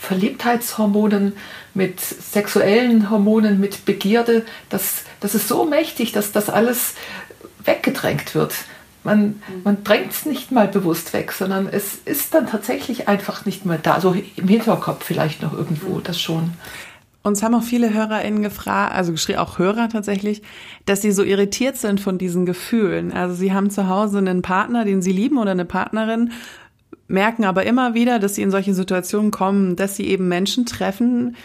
[0.00, 1.36] Verliebtheitshormonen,
[1.74, 4.44] mit sexuellen Hormonen, mit Begierde.
[4.70, 6.94] Das, das ist so mächtig, dass das alles
[7.64, 8.54] weggedrängt wird.
[9.02, 9.34] Man, mhm.
[9.64, 13.78] man drängt es nicht mal bewusst weg, sondern es ist dann tatsächlich einfach nicht mehr
[13.78, 14.00] da.
[14.00, 16.02] So im Hinterkopf vielleicht noch irgendwo, mhm.
[16.02, 16.52] das schon.
[17.22, 20.42] Uns haben auch viele HörerInnen gefragt, also geschrieben, auch Hörer tatsächlich,
[20.86, 23.12] dass sie so irritiert sind von diesen Gefühlen.
[23.12, 26.32] Also sie haben zu Hause einen Partner, den sie lieben oder eine Partnerin,
[27.08, 31.36] merken aber immer wieder, dass sie in solche Situationen kommen, dass sie eben Menschen treffen,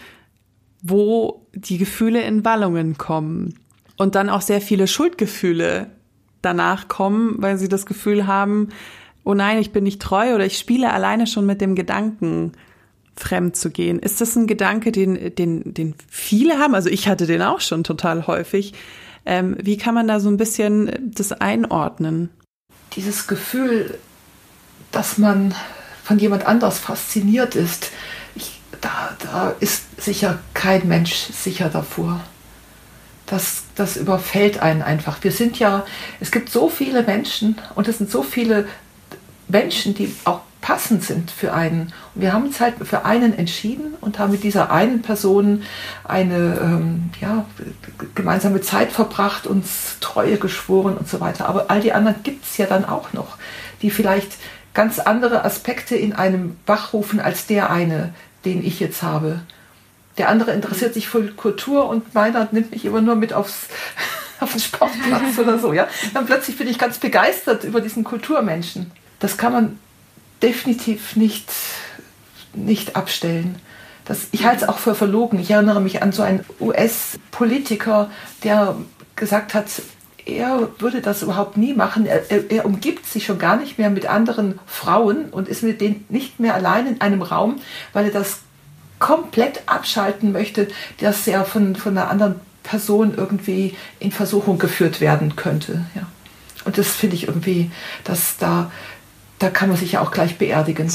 [0.82, 3.58] wo die Gefühle in Wallungen kommen.
[3.96, 5.88] Und dann auch sehr viele Schuldgefühle
[6.42, 8.68] danach kommen, weil sie das Gefühl haben,
[9.24, 12.52] oh nein, ich bin nicht treu oder ich spiele alleine schon mit dem Gedanken,
[13.16, 13.98] fremd zu gehen.
[13.98, 16.74] Ist das ein Gedanke, den, den, den viele haben?
[16.74, 18.74] Also ich hatte den auch schon total häufig.
[19.24, 22.30] Ähm, wie kann man da so ein bisschen das einordnen?
[22.94, 23.98] Dieses Gefühl,
[24.92, 25.54] dass man
[26.04, 27.90] von jemand anders fasziniert ist,
[28.36, 32.20] ich, da, da ist sicher kein Mensch sicher davor.
[33.26, 35.18] Das, das überfällt einen einfach.
[35.22, 35.84] Wir sind ja,
[36.20, 38.68] es gibt so viele Menschen und es sind so viele
[39.48, 41.92] Menschen, die auch passend sind für einen.
[42.14, 45.62] Und wir haben uns halt für einen entschieden und haben mit dieser einen Person
[46.02, 47.44] eine ähm, ja,
[48.16, 51.48] gemeinsame Zeit verbracht, uns Treue geschworen und so weiter.
[51.48, 53.38] Aber all die anderen gibt es ja dann auch noch,
[53.80, 54.38] die vielleicht
[54.74, 58.12] ganz andere Aspekte in einem wachrufen als der eine,
[58.44, 59.42] den ich jetzt habe.
[60.18, 63.66] Der andere interessiert sich für Kultur und meiner nimmt mich immer nur mit aufs,
[64.40, 65.72] auf den Sportplatz oder so.
[65.72, 65.88] Ja?
[66.14, 68.90] Dann plötzlich bin ich ganz begeistert über diesen Kulturmenschen.
[69.18, 69.78] Das kann man
[70.42, 71.50] definitiv nicht,
[72.54, 73.56] nicht abstellen.
[74.04, 75.38] Das, ich halte es auch für verlogen.
[75.40, 78.10] Ich erinnere mich an so einen US-Politiker,
[78.44, 78.76] der
[79.16, 79.66] gesagt hat,
[80.26, 82.06] er würde das überhaupt nie machen.
[82.06, 85.80] Er, er, er, umgibt sich schon gar nicht mehr mit anderen Frauen und ist mit
[85.80, 87.60] denen nicht mehr allein in einem Raum,
[87.92, 88.40] weil er das
[88.98, 90.68] komplett abschalten möchte,
[91.00, 95.84] dass er von, von einer anderen Person irgendwie in Versuchung geführt werden könnte.
[95.94, 96.06] Ja.
[96.64, 97.70] Und das finde ich irgendwie,
[98.04, 98.70] dass da
[99.38, 100.90] da kann man sich ja auch gleich beerdigen.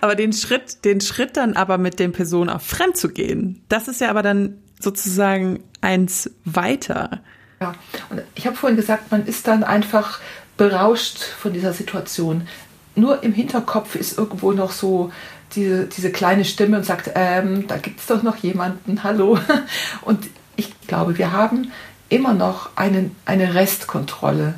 [0.00, 3.88] aber den Schritt, den Schritt dann aber mit den Personen auch fremd zu gehen, das
[3.88, 7.20] ist ja aber dann sozusagen eins weiter.
[7.60, 7.74] Ja,
[8.08, 10.20] und ich habe vorhin gesagt, man ist dann einfach
[10.56, 12.48] berauscht von dieser Situation.
[12.94, 15.12] Nur im Hinterkopf ist irgendwo noch so
[15.54, 19.38] diese, diese kleine Stimme und sagt, ähm, da gibt es doch noch jemanden, hallo.
[20.02, 21.72] Und ich glaube, wir haben
[22.08, 24.54] immer noch einen, eine Restkontrolle.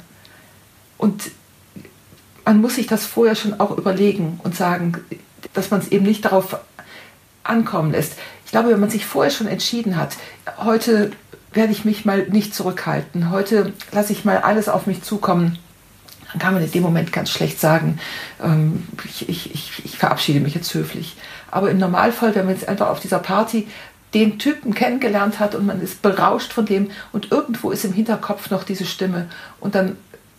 [0.98, 1.30] Und
[2.44, 4.96] man muss sich das vorher schon auch überlegen und sagen,
[5.52, 6.56] dass man es eben nicht darauf
[7.44, 8.14] ankommen lässt.
[8.44, 10.16] Ich glaube, wenn man sich vorher schon entschieden hat,
[10.58, 11.12] heute
[11.52, 15.58] werde ich mich mal nicht zurückhalten, heute lasse ich mal alles auf mich zukommen,
[16.32, 17.98] dann kann man in dem Moment ganz schlecht sagen,
[18.42, 21.16] ähm, ich, ich, ich, verabschiede mich jetzt höflich.
[21.50, 23.68] Aber im Normalfall, wenn man jetzt einfach auf dieser Party
[24.14, 28.50] den Typen kennengelernt hat und man ist berauscht von dem und irgendwo ist im Hinterkopf
[28.50, 29.28] noch diese Stimme
[29.60, 29.96] und dann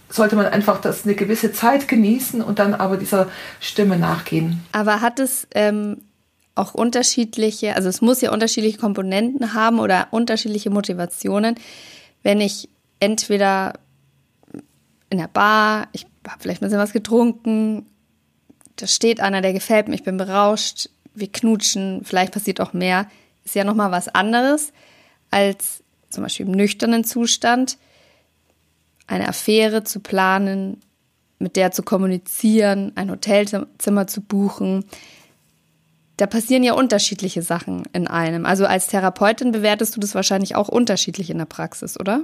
[0.09, 3.29] sollte man einfach das eine gewisse Zeit genießen und dann aber dieser
[3.59, 4.63] Stimme nachgehen.
[4.71, 6.01] Aber hat es ähm,
[6.53, 11.55] auch unterschiedliche, also es muss ja unterschiedliche Komponenten haben oder unterschiedliche Motivationen,
[12.21, 13.73] wenn ich entweder
[15.13, 17.85] in der Bar, ich habe vielleicht ein bisschen was getrunken,
[18.75, 23.07] da steht einer, der gefällt mir, ich bin berauscht, wir knutschen, vielleicht passiert auch mehr,
[23.45, 24.73] ist ja nochmal was anderes
[25.29, 27.77] als zum Beispiel im nüchternen Zustand
[29.05, 30.81] eine Affäre zu planen,
[31.37, 34.85] mit der zu kommunizieren, ein Hotelzimmer zu buchen.
[36.17, 38.45] Da passieren ja unterschiedliche Sachen in einem.
[38.45, 42.21] Also als Therapeutin bewertest du das wahrscheinlich auch unterschiedlich in der Praxis, oder?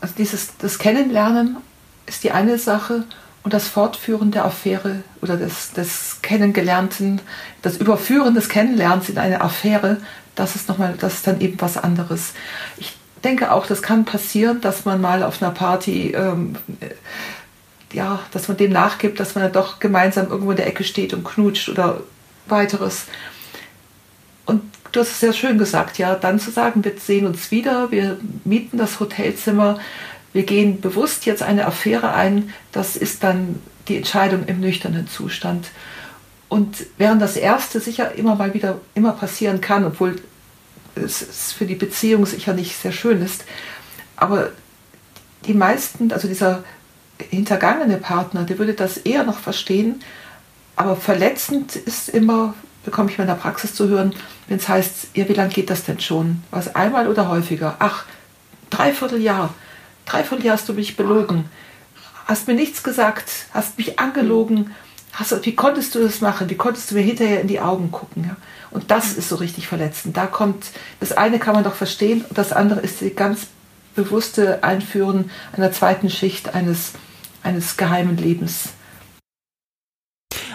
[0.00, 1.56] Also dieses das Kennenlernen
[2.10, 3.04] ist die eine Sache
[3.42, 7.20] und das Fortführen der Affäre oder des, des Kennengelernten,
[7.62, 9.98] das Überführen des Kennenlernens in eine Affäre,
[10.34, 12.34] das ist nochmal, das ist dann eben was anderes.
[12.78, 16.56] Ich denke auch, das kann passieren, dass man mal auf einer Party, ähm,
[17.92, 21.14] ja, dass man dem nachgibt, dass man dann doch gemeinsam irgendwo in der Ecke steht
[21.14, 22.00] und knutscht oder
[22.46, 23.06] weiteres.
[24.46, 27.92] Und du hast es sehr schön gesagt, ja, dann zu sagen, wir sehen uns wieder,
[27.92, 29.78] wir mieten das Hotelzimmer,
[30.32, 35.68] wir gehen bewusst jetzt eine Affäre ein, das ist dann die Entscheidung im nüchternen Zustand.
[36.48, 40.16] Und während das erste sicher immer mal wieder immer passieren kann, obwohl
[40.94, 43.44] es für die Beziehung sicher nicht sehr schön ist.
[44.16, 44.50] Aber
[45.46, 46.64] die meisten, also dieser
[47.18, 50.02] hintergangene Partner, der würde das eher noch verstehen.
[50.76, 54.14] Aber verletzend ist immer, bekomme ich in meiner Praxis zu hören,
[54.48, 56.42] wenn es heißt, ja, wie lange geht das denn schon?
[56.50, 57.76] Was einmal oder häufiger?
[57.78, 58.04] Ach,
[58.70, 59.54] dreiviertel Jahr.
[60.10, 61.44] Dreiviertel Jahr hast du mich belogen.
[62.26, 64.74] Hast mir nichts gesagt, hast mich angelogen.
[65.12, 66.50] Hast, wie konntest du das machen?
[66.50, 68.24] Wie konntest du mir hinterher in die Augen gucken?
[68.24, 68.36] Ja?
[68.72, 70.16] Und das ist so richtig verletzend.
[70.16, 70.66] Da kommt,
[70.98, 73.46] das eine kann man doch verstehen und das andere ist die ganz
[73.94, 76.92] bewusste Einführen einer zweiten Schicht eines,
[77.44, 78.70] eines geheimen Lebens.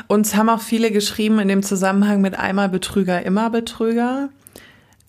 [0.07, 4.29] Uns haben auch viele geschrieben in dem Zusammenhang mit einmal Betrüger, immer Betrüger.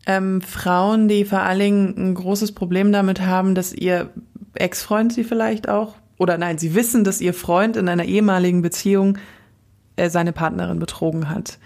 [0.07, 4.11] Ähm, Frauen, die vor allen Dingen ein großes Problem damit haben, dass ihr
[4.57, 9.19] Ex-Freund sie vielleicht auch, oder nein, sie wissen, dass ihr Freund in einer ehemaligen Beziehung
[9.97, 11.59] äh, seine Partnerin betrogen hat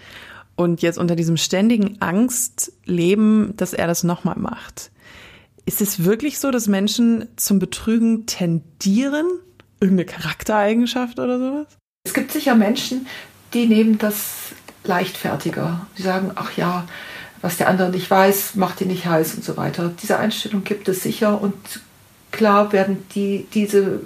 [0.55, 4.91] und jetzt unter diesem ständigen Angst leben, dass er das nochmal macht.
[5.65, 9.27] Ist es wirklich so, dass Menschen zum Betrügen tendieren?
[9.79, 11.67] Irgendeine Charaktereigenschaft oder sowas?
[12.03, 13.07] Es gibt sicher Menschen,
[13.53, 15.85] die nehmen das leichtfertiger.
[15.97, 16.87] Die sagen, ach ja,
[17.41, 19.93] was der andere nicht weiß, macht ihn nicht heiß und so weiter.
[20.01, 21.55] Diese Einstellung gibt es sicher und
[22.31, 23.99] klar werden die, diese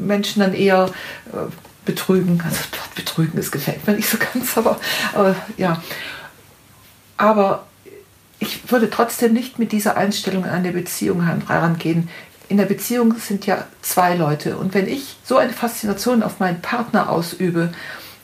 [0.00, 0.90] Menschen dann eher
[1.32, 1.50] äh,
[1.84, 2.42] betrügen.
[2.44, 2.60] Also
[2.94, 4.78] betrügen, das gefällt mir nicht so ganz, aber,
[5.12, 5.82] aber ja.
[7.16, 7.66] Aber
[8.38, 12.08] ich würde trotzdem nicht mit dieser Einstellung an eine Beziehung herangehen.
[12.48, 14.56] In der Beziehung sind ja zwei Leute.
[14.56, 17.72] Und wenn ich so eine Faszination auf meinen Partner ausübe,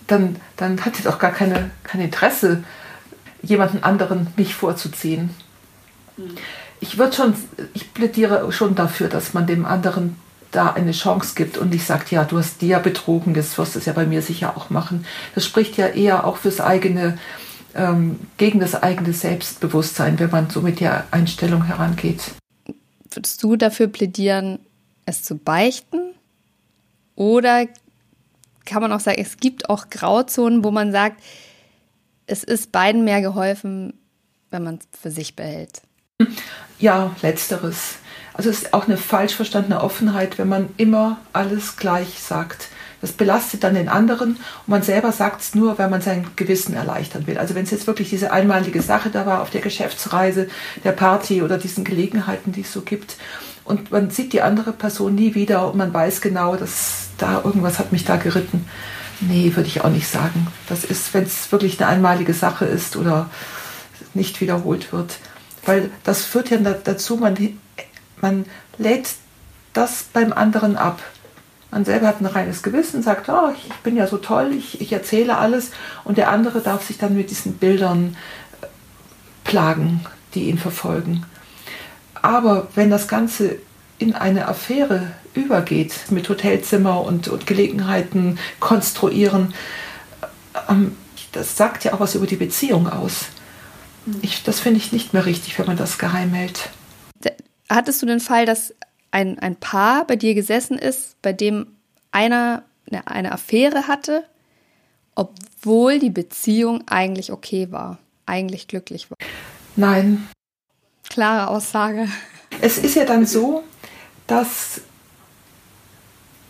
[0.07, 2.65] dann, dann hat er doch gar keine, kein Interesse,
[3.43, 5.31] jemanden anderen mich vorzuziehen.
[6.81, 7.35] Ich würde schon,
[7.75, 10.17] ich plädiere schon dafür, dass man dem anderen
[10.51, 13.77] da eine Chance gibt und nicht sagt, ja, du hast die ja betrogen, das wirst
[13.77, 15.05] du ja bei mir sicher auch machen.
[15.35, 17.19] Das spricht ja eher auch fürs eigene,
[17.75, 22.23] ähm, gegen das eigene Selbstbewusstsein, wenn man so mit der Einstellung herangeht.
[23.11, 24.59] Würdest du dafür plädieren,
[25.05, 26.15] es zu beichten?
[27.15, 27.67] Oder
[28.65, 31.23] kann man auch sagen, es gibt auch Grauzonen, wo man sagt,
[32.27, 33.95] es ist beiden mehr geholfen,
[34.51, 35.83] wenn man es für sich behält?
[36.79, 37.97] Ja, letzteres.
[38.33, 42.69] Also es ist auch eine falsch verstandene Offenheit, wenn man immer alles gleich sagt.
[43.01, 46.75] Das belastet dann den anderen und man selber sagt es nur, weil man sein Gewissen
[46.75, 47.39] erleichtern will.
[47.39, 50.49] Also wenn es jetzt wirklich diese einmalige Sache da war auf der Geschäftsreise,
[50.85, 53.17] der Party oder diesen Gelegenheiten, die es so gibt
[53.65, 57.79] und man sieht die andere Person nie wieder und man weiß genau, dass da irgendwas
[57.79, 58.67] hat mich da geritten.
[59.21, 60.47] Nee, würde ich auch nicht sagen.
[60.69, 63.31] Das ist, wenn es wirklich eine einmalige Sache ist oder
[64.15, 65.19] nicht wiederholt wird.
[65.67, 67.37] Weil das führt ja dazu, man
[68.21, 68.47] man
[68.79, 69.11] lädt
[69.73, 71.03] das beim anderen ab.
[71.71, 74.93] Man selber hat ein reines Gewissen, sagt, oh, ich bin ja so toll, ich, ich
[74.93, 75.73] erzähle alles
[76.05, 78.17] und der andere darf sich dann mit diesen Bildern
[78.63, 78.67] äh,
[79.45, 81.27] plagen, die ihn verfolgen.
[82.23, 83.57] Aber wenn das Ganze
[83.99, 89.53] in eine Affäre übergeht, mit Hotelzimmer und, und Gelegenheiten konstruieren,
[90.69, 90.97] ähm,
[91.33, 93.27] das sagt ja auch was über die Beziehung aus.
[94.23, 96.71] Ich, das finde ich nicht mehr richtig, wenn man das geheim hält.
[97.69, 98.75] Hattest du den Fall, dass
[99.11, 101.67] ein, ein Paar bei dir gesessen ist, bei dem
[102.13, 104.25] einer eine, eine Affäre hatte,
[105.15, 109.17] obwohl die Beziehung eigentlich okay war, eigentlich glücklich war?
[109.77, 110.29] Nein.
[111.09, 112.09] Klare Aussage.
[112.61, 113.65] Es ist ja dann so,
[114.27, 114.81] dass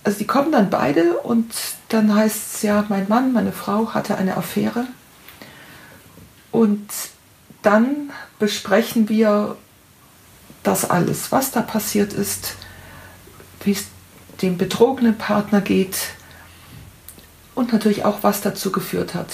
[0.04, 1.52] also die kommen dann beide und
[1.88, 4.86] dann heißt es ja, mein Mann, meine Frau hatte eine Affäre.
[6.52, 6.88] Und
[7.66, 9.56] dann besprechen wir
[10.62, 12.54] das alles, was da passiert ist,
[13.64, 13.86] wie es
[14.40, 15.96] dem betrogenen Partner geht
[17.56, 19.30] und natürlich auch, was dazu geführt hat.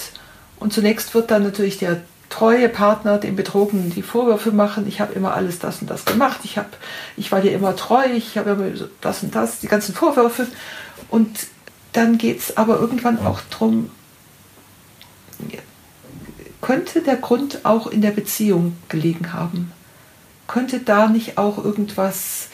[0.59, 5.13] Und zunächst wird dann natürlich der treue Partner dem Betrogenen die Vorwürfe machen, ich habe
[5.13, 6.75] immer alles das und das gemacht, ich, hab,
[7.17, 10.47] ich war dir immer treu, ich habe immer das und das, die ganzen Vorwürfe.
[11.09, 11.37] Und
[11.91, 13.91] dann geht es aber irgendwann auch darum,
[16.63, 19.71] könnte der Grund auch in der Beziehung gelegen haben?
[20.47, 22.49] könnte da nicht auch irgendwas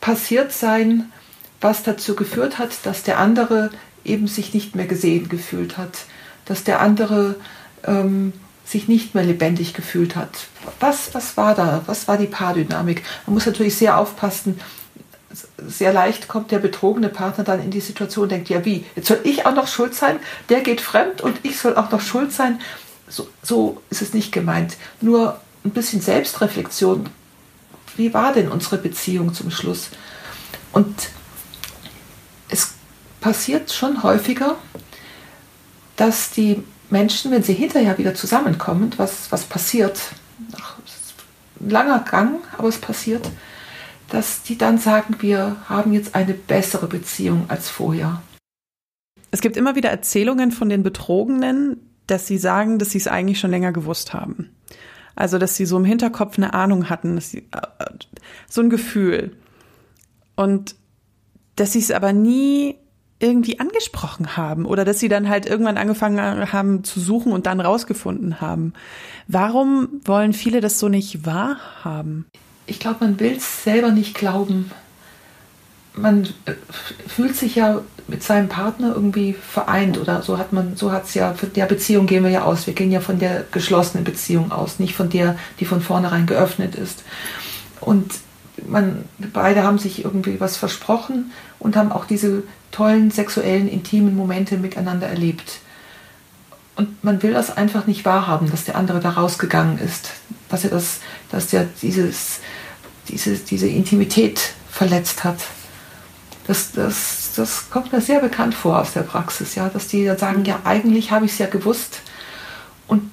[0.00, 1.12] passiert sein,
[1.60, 3.70] was dazu geführt hat, dass der andere
[4.04, 6.06] eben sich nicht mehr gesehen gefühlt hat,
[6.44, 7.36] dass der andere
[7.84, 8.32] ähm,
[8.64, 10.46] sich nicht mehr lebendig gefühlt hat.
[10.78, 11.82] Was, was war da?
[11.86, 13.02] Was war die Paardynamik?
[13.26, 14.60] Man muss natürlich sehr aufpassen.
[15.66, 19.08] Sehr leicht kommt der betrogene Partner dann in die Situation und denkt, ja wie, jetzt
[19.08, 20.18] soll ich auch noch schuld sein?
[20.48, 22.60] Der geht fremd und ich soll auch noch schuld sein?
[23.08, 24.76] So, so ist es nicht gemeint.
[25.00, 27.08] Nur ein bisschen Selbstreflexion.
[27.96, 29.90] Wie war denn unsere Beziehung zum Schluss?
[30.72, 30.94] Und
[32.48, 32.74] es
[33.20, 34.56] passiert schon häufiger,
[35.96, 40.00] dass die Menschen, wenn sie hinterher wieder zusammenkommen, was, was passiert,
[40.52, 40.76] nach
[41.60, 43.28] langer Gang, aber es passiert,
[44.10, 48.22] dass die dann sagen, wir haben jetzt eine bessere Beziehung als vorher.
[49.30, 53.38] Es gibt immer wieder Erzählungen von den Betrogenen, dass sie sagen, dass sie es eigentlich
[53.38, 54.50] schon länger gewusst haben.
[55.14, 57.86] Also, dass sie so im Hinterkopf eine Ahnung hatten, dass sie, äh,
[58.48, 59.36] so ein Gefühl.
[60.36, 60.76] Und
[61.56, 62.76] dass sie es aber nie
[63.18, 67.60] irgendwie angesprochen haben oder dass sie dann halt irgendwann angefangen haben zu suchen und dann
[67.60, 68.74] rausgefunden haben.
[69.26, 72.26] Warum wollen viele das so nicht wahrhaben?
[72.68, 74.70] Ich glaube, man will es selber nicht glauben.
[75.94, 76.52] Man äh,
[77.06, 81.14] fühlt sich ja mit seinem Partner irgendwie vereint oder so hat man, so hat es
[81.14, 82.66] ja, von der Beziehung gehen wir ja aus.
[82.66, 86.74] Wir gehen ja von der geschlossenen Beziehung aus, nicht von der, die von vornherein geöffnet
[86.74, 87.04] ist.
[87.80, 88.12] Und
[88.66, 94.56] man, beide haben sich irgendwie was versprochen und haben auch diese tollen sexuellen, intimen Momente
[94.56, 95.60] miteinander erlebt.
[96.76, 100.10] Und man will das einfach nicht wahrhaben, dass der andere da rausgegangen ist,
[100.48, 101.00] dass er das,
[101.30, 102.40] dass der dieses,
[103.08, 104.40] diese, diese Intimität
[104.70, 105.38] verletzt hat.
[106.46, 110.18] Das, das, das kommt mir sehr bekannt vor aus der Praxis, ja, dass die dann
[110.18, 112.00] sagen, ja, eigentlich habe ich es ja gewusst
[112.86, 113.10] und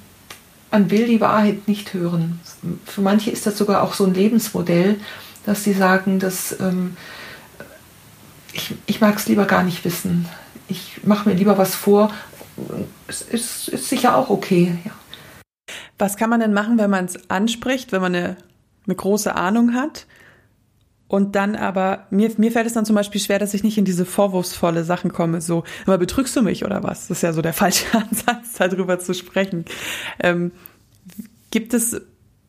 [0.70, 2.40] man will die Wahrheit nicht hören.
[2.86, 4.98] Für manche ist das sogar auch so ein Lebensmodell,
[5.44, 6.96] dass sie sagen, dass ähm,
[8.52, 10.26] ich, ich mag es lieber gar nicht wissen.
[10.68, 12.12] Ich mache mir lieber was vor.
[13.06, 14.78] Es ist, ist sicher auch okay.
[14.84, 14.92] Ja.
[15.98, 18.36] Was kann man denn machen, wenn man es anspricht, wenn man eine,
[18.86, 20.06] eine große Ahnung hat?
[21.08, 23.84] Und dann aber, mir, mir fällt es dann zum Beispiel schwer, dass ich nicht in
[23.84, 27.06] diese vorwurfsvolle Sachen komme, so, aber betrügst du mich oder was?
[27.06, 29.64] Das ist ja so der falsche Ansatz, darüber zu sprechen.
[30.18, 30.50] Ähm,
[31.52, 32.00] gibt es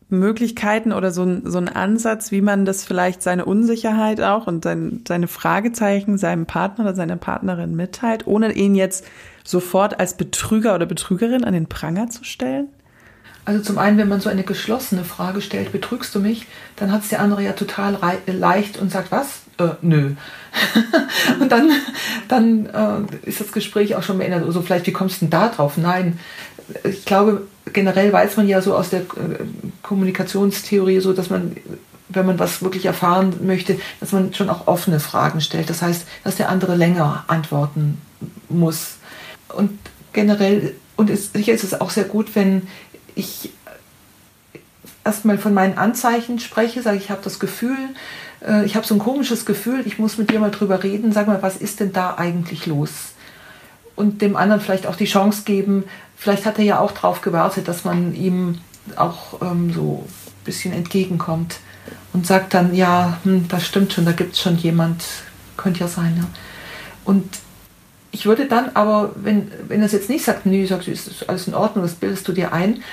[0.10, 5.04] Möglichkeiten oder so so ein Ansatz, wie man das vielleicht seine Unsicherheit auch und sein,
[5.06, 9.06] seine Fragezeichen seinem Partner oder seiner Partnerin mitteilt, ohne ihn jetzt
[9.44, 12.70] sofort als Betrüger oder Betrügerin an den Pranger zu stellen?
[13.48, 17.04] Also zum einen, wenn man so eine geschlossene Frage stellt, betrügst du mich, dann hat
[17.04, 19.40] es der andere ja total leicht und sagt, was?
[19.58, 20.16] Äh, nö.
[21.40, 21.72] und dann,
[22.28, 24.44] dann äh, ist das Gespräch auch schon beendet.
[24.44, 25.78] Also vielleicht, wie kommst du denn da drauf?
[25.78, 26.20] Nein.
[26.84, 29.06] Ich glaube, generell weiß man ja so aus der äh,
[29.82, 31.56] Kommunikationstheorie so, dass man,
[32.10, 35.70] wenn man was wirklich erfahren möchte, dass man schon auch offene Fragen stellt.
[35.70, 38.02] Das heißt, dass der andere länger antworten
[38.50, 38.98] muss.
[39.48, 39.72] Und
[40.12, 42.68] generell, und es, sicher ist es auch sehr gut, wenn
[43.18, 43.52] ich
[45.04, 47.78] erstmal von meinen Anzeichen spreche, sage ich habe das Gefühl,
[48.46, 51.28] äh, ich habe so ein komisches Gefühl, ich muss mit dir mal drüber reden, sag
[51.28, 52.92] mal, was ist denn da eigentlich los?
[53.96, 57.68] Und dem anderen vielleicht auch die Chance geben, vielleicht hat er ja auch darauf gewartet,
[57.68, 58.60] dass man ihm
[58.96, 61.60] auch ähm, so ein bisschen entgegenkommt
[62.14, 65.04] und sagt dann, ja, hm, das stimmt schon, da gibt es schon jemand,
[65.56, 66.16] könnte ja sein.
[66.18, 66.28] Ja.
[67.06, 67.40] Und
[68.12, 71.28] ich würde dann aber, wenn, wenn er es jetzt nicht sagt, nee, sagst du, ist
[71.30, 72.84] alles in Ordnung, das bildest du dir ein,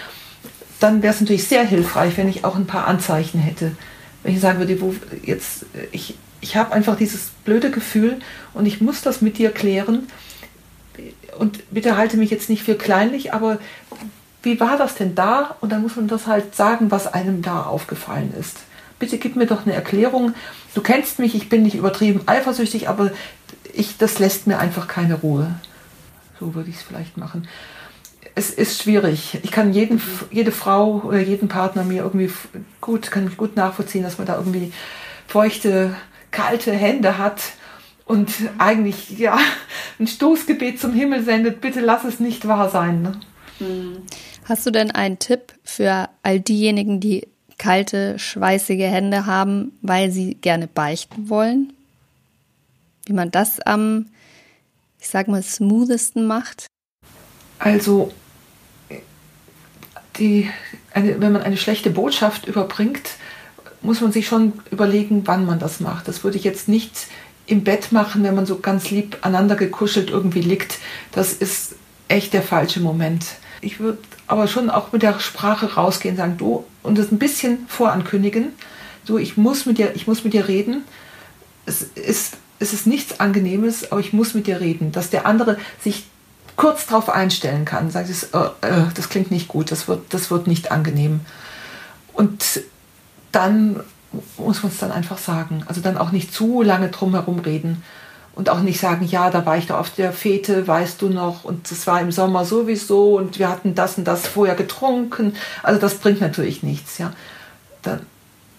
[0.80, 3.72] dann wäre es natürlich sehr hilfreich, wenn ich auch ein paar Anzeichen hätte.
[4.22, 8.18] Wenn ich sagen würde, wo jetzt, ich, ich habe einfach dieses blöde Gefühl
[8.52, 10.08] und ich muss das mit dir klären.
[11.38, 13.58] Und bitte halte mich jetzt nicht für kleinlich, aber
[14.42, 15.56] wie war das denn da?
[15.60, 18.58] Und dann muss man das halt sagen, was einem da aufgefallen ist.
[18.98, 20.34] Bitte gib mir doch eine Erklärung.
[20.74, 23.10] Du kennst mich, ich bin nicht übertrieben eifersüchtig, aber
[23.72, 25.54] ich, das lässt mir einfach keine Ruhe.
[26.38, 27.48] So würde ich es vielleicht machen.
[28.34, 29.38] Es ist schwierig.
[29.42, 32.30] Ich kann jeden, jede Frau oder jeden Partner mir irgendwie
[32.80, 34.72] gut, kann mich gut nachvollziehen, dass man da irgendwie
[35.28, 35.94] feuchte,
[36.30, 37.42] kalte Hände hat
[38.06, 39.38] und eigentlich ja
[39.98, 41.60] ein Stoßgebet zum Himmel sendet.
[41.60, 43.02] Bitte lass es nicht wahr sein.
[43.02, 43.20] Ne?
[43.58, 44.02] Hm.
[44.44, 50.34] Hast du denn einen Tipp für all diejenigen, die kalte, schweißige Hände haben, weil sie
[50.34, 51.72] gerne beichten wollen?
[53.06, 54.06] wie man das am,
[54.98, 56.66] ich sag mal, smoothesten macht?
[57.58, 58.12] Also,
[60.18, 60.50] die,
[60.92, 63.10] eine, wenn man eine schlechte Botschaft überbringt,
[63.82, 66.08] muss man sich schon überlegen, wann man das macht.
[66.08, 67.06] Das würde ich jetzt nicht
[67.46, 70.78] im Bett machen, wenn man so ganz lieb aneinander gekuschelt irgendwie liegt.
[71.12, 71.74] Das ist
[72.08, 73.26] echt der falsche Moment.
[73.60, 77.66] Ich würde aber schon auch mit der Sprache rausgehen, sagen, du, und das ein bisschen
[77.68, 78.52] vorankündigen.
[79.04, 80.82] Du, ich muss mit dir, ich muss mit dir reden.
[81.66, 85.58] Es ist es ist nichts Angenehmes, aber ich muss mit dir reden, dass der andere
[85.80, 86.04] sich
[86.56, 87.90] kurz darauf einstellen kann.
[87.90, 91.20] Sagt es, äh, äh, das klingt nicht gut, das wird, das wird nicht angenehm.
[92.12, 92.62] Und
[93.32, 93.80] dann
[94.38, 95.64] muss man es dann einfach sagen.
[95.66, 97.82] Also dann auch nicht zu lange drum herum reden
[98.34, 101.44] und auch nicht sagen, ja, da war ich da auf der Fete, weißt du noch,
[101.44, 105.34] und es war im Sommer sowieso und wir hatten das und das vorher getrunken.
[105.62, 107.12] Also das bringt natürlich nichts, ja.
[107.82, 108.00] Dann,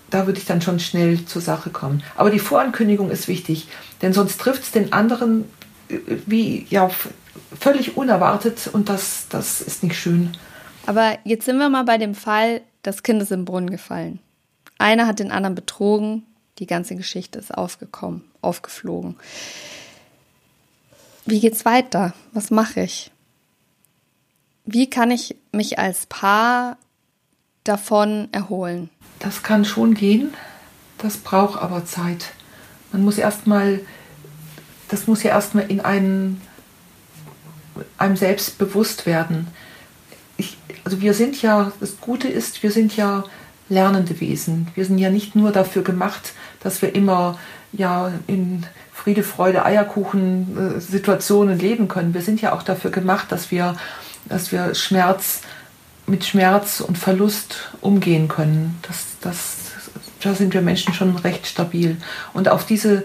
[0.09, 2.03] da würde ich dann schon schnell zur Sache kommen.
[2.15, 3.67] Aber die Vorankündigung ist wichtig,
[4.01, 5.45] denn sonst trifft es den anderen
[5.88, 6.89] wie ja
[7.59, 10.36] völlig unerwartet und das, das ist nicht schön.
[10.86, 14.19] Aber jetzt sind wir mal bei dem Fall, das Kind ist im Brunnen gefallen.
[14.77, 16.23] Einer hat den anderen betrogen,
[16.59, 19.15] die ganze Geschichte ist aufgekommen, aufgeflogen.
[21.25, 22.13] Wie geht's weiter?
[22.33, 23.11] Was mache ich?
[24.65, 26.77] Wie kann ich mich als Paar
[27.63, 28.89] davon erholen?
[29.19, 30.33] Das kann schon gehen,
[30.97, 32.31] das braucht aber Zeit.
[32.91, 33.81] Man muss erstmal,
[34.89, 36.41] das muss ja erstmal in einen,
[37.97, 39.47] einem selbst bewusst werden.
[40.38, 43.23] Ich, also wir sind ja, das Gute ist, wir sind ja
[43.69, 44.67] lernende Wesen.
[44.75, 47.39] Wir sind ja nicht nur dafür gemacht, dass wir immer
[47.71, 52.13] ja in Friede, Freude, Eierkuchen äh, Situationen leben können.
[52.13, 53.75] Wir sind ja auch dafür gemacht, dass wir,
[54.25, 55.41] dass wir Schmerz
[56.07, 58.77] mit Schmerz und Verlust umgehen können.
[58.83, 59.57] Das, das,
[60.21, 61.97] da sind wir Menschen schon recht stabil.
[62.33, 63.03] Und auf diese,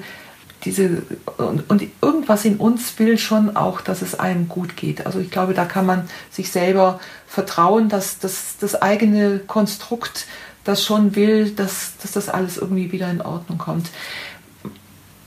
[0.65, 1.03] diese
[1.39, 5.07] und, und, irgendwas in uns will schon auch, dass es einem gut geht.
[5.07, 10.27] Also ich glaube, da kann man sich selber vertrauen, dass das, das eigene Konstrukt
[10.65, 13.89] das schon will, dass, dass das alles irgendwie wieder in Ordnung kommt.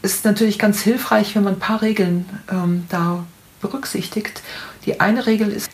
[0.01, 3.25] Es ist natürlich ganz hilfreich, wenn man ein paar Regeln ähm, da
[3.61, 4.41] berücksichtigt.
[4.85, 5.69] Die eine Regel ist,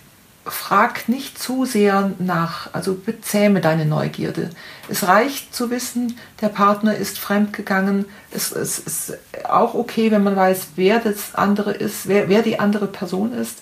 [0.51, 4.49] frag nicht zu sehr nach, also bezähme deine Neugierde.
[4.87, 8.05] Es reicht zu wissen, der Partner ist fremdgegangen.
[8.31, 12.59] Es, es ist auch okay, wenn man weiß, wer das andere ist, wer, wer die
[12.59, 13.59] andere Person ist.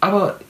[0.00, 0.40] Aber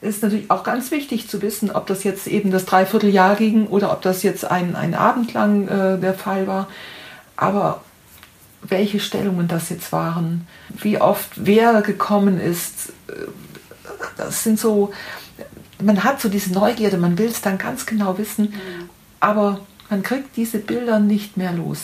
[0.00, 3.66] es ist natürlich auch ganz wichtig zu wissen, ob das jetzt eben das Dreivierteljahr ging
[3.66, 6.68] oder ob das jetzt ein, ein Abend lang äh, der Fall war.
[7.36, 7.82] Aber
[8.62, 13.12] welche Stellungen das jetzt waren, wie oft wer gekommen ist, äh,
[14.16, 14.92] das sind so,
[15.82, 18.90] man hat so diese Neugierde, man will es dann ganz genau wissen, mhm.
[19.20, 21.78] aber man kriegt diese Bilder nicht mehr los.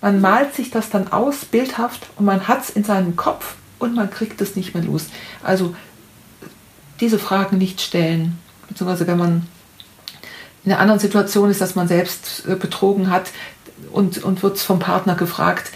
[0.00, 3.94] Man malt sich das dann aus, bildhaft, und man hat es in seinem Kopf und
[3.94, 5.06] man kriegt es nicht mehr los.
[5.42, 5.74] Also
[7.00, 9.46] diese Fragen nicht stellen, beziehungsweise wenn man
[10.64, 13.30] in einer anderen Situation ist, dass man selbst äh, betrogen hat
[13.92, 15.72] und, und wird vom Partner gefragt,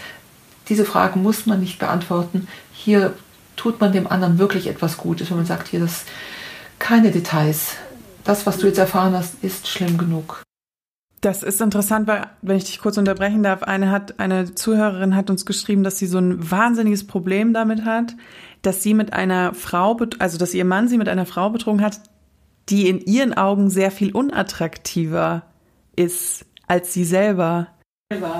[0.69, 2.47] diese Fragen muss man nicht beantworten.
[2.73, 3.13] Hier
[3.57, 6.05] tut man dem anderen wirklich etwas Gutes, wenn man sagt, hier das
[6.79, 7.75] keine Details.
[8.23, 10.41] Das, was du jetzt erfahren hast, ist schlimm genug.
[11.21, 15.29] Das ist interessant, weil, wenn ich dich kurz unterbrechen darf, eine hat, eine Zuhörerin hat
[15.29, 18.15] uns geschrieben, dass sie so ein wahnsinniges Problem damit hat,
[18.61, 21.99] dass sie mit einer Frau, also dass ihr Mann sie mit einer Frau betrogen hat,
[22.69, 25.43] die in ihren Augen sehr viel unattraktiver
[25.95, 27.67] ist als sie selber.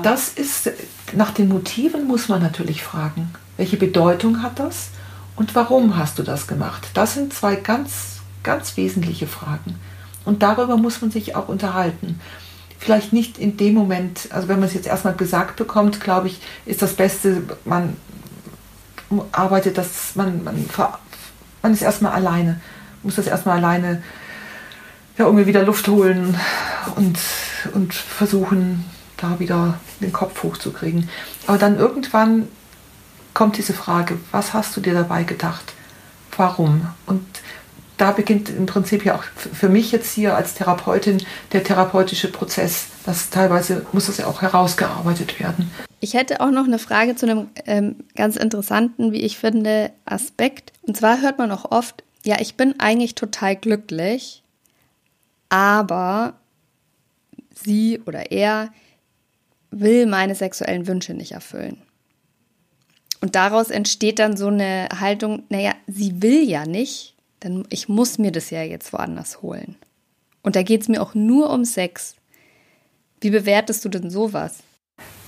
[0.03, 0.71] Das ist,
[1.13, 3.33] nach den Motiven muss man natürlich fragen.
[3.55, 4.91] Welche Bedeutung hat das
[5.37, 6.89] und warum hast du das gemacht?
[6.93, 9.75] Das sind zwei ganz, ganz wesentliche Fragen.
[10.25, 12.19] Und darüber muss man sich auch unterhalten
[12.79, 16.39] vielleicht nicht in dem Moment, also wenn man es jetzt erstmal gesagt bekommt, glaube ich,
[16.65, 17.97] ist das Beste, man
[19.31, 20.65] arbeitet das, man, man,
[21.61, 22.61] man ist erstmal alleine,
[23.03, 24.03] muss das erstmal alleine
[25.17, 26.39] ja, irgendwie wieder Luft holen
[26.95, 27.17] und,
[27.73, 28.85] und versuchen,
[29.17, 31.09] da wieder den Kopf hochzukriegen.
[31.47, 32.47] Aber dann irgendwann
[33.37, 35.73] kommt diese Frage, was hast du dir dabei gedacht?
[36.35, 36.87] Warum?
[37.05, 37.23] Und
[37.97, 41.21] da beginnt im Prinzip ja auch für mich jetzt hier als Therapeutin
[41.53, 42.87] der therapeutische Prozess.
[43.05, 45.69] Das teilweise muss das ja auch herausgearbeitet werden.
[45.99, 50.73] Ich hätte auch noch eine Frage zu einem ähm, ganz interessanten, wie ich finde, Aspekt.
[50.81, 54.41] Und zwar hört man auch oft, ja, ich bin eigentlich total glücklich,
[55.49, 56.33] aber
[57.53, 58.69] sie oder er
[59.69, 61.83] will meine sexuellen Wünsche nicht erfüllen.
[63.21, 68.17] Und daraus entsteht dann so eine Haltung, naja, sie will ja nicht, dann ich muss
[68.17, 69.75] mir das ja jetzt woanders holen.
[70.43, 72.15] Und da geht es mir auch nur um Sex.
[73.19, 74.57] Wie bewertest du denn sowas?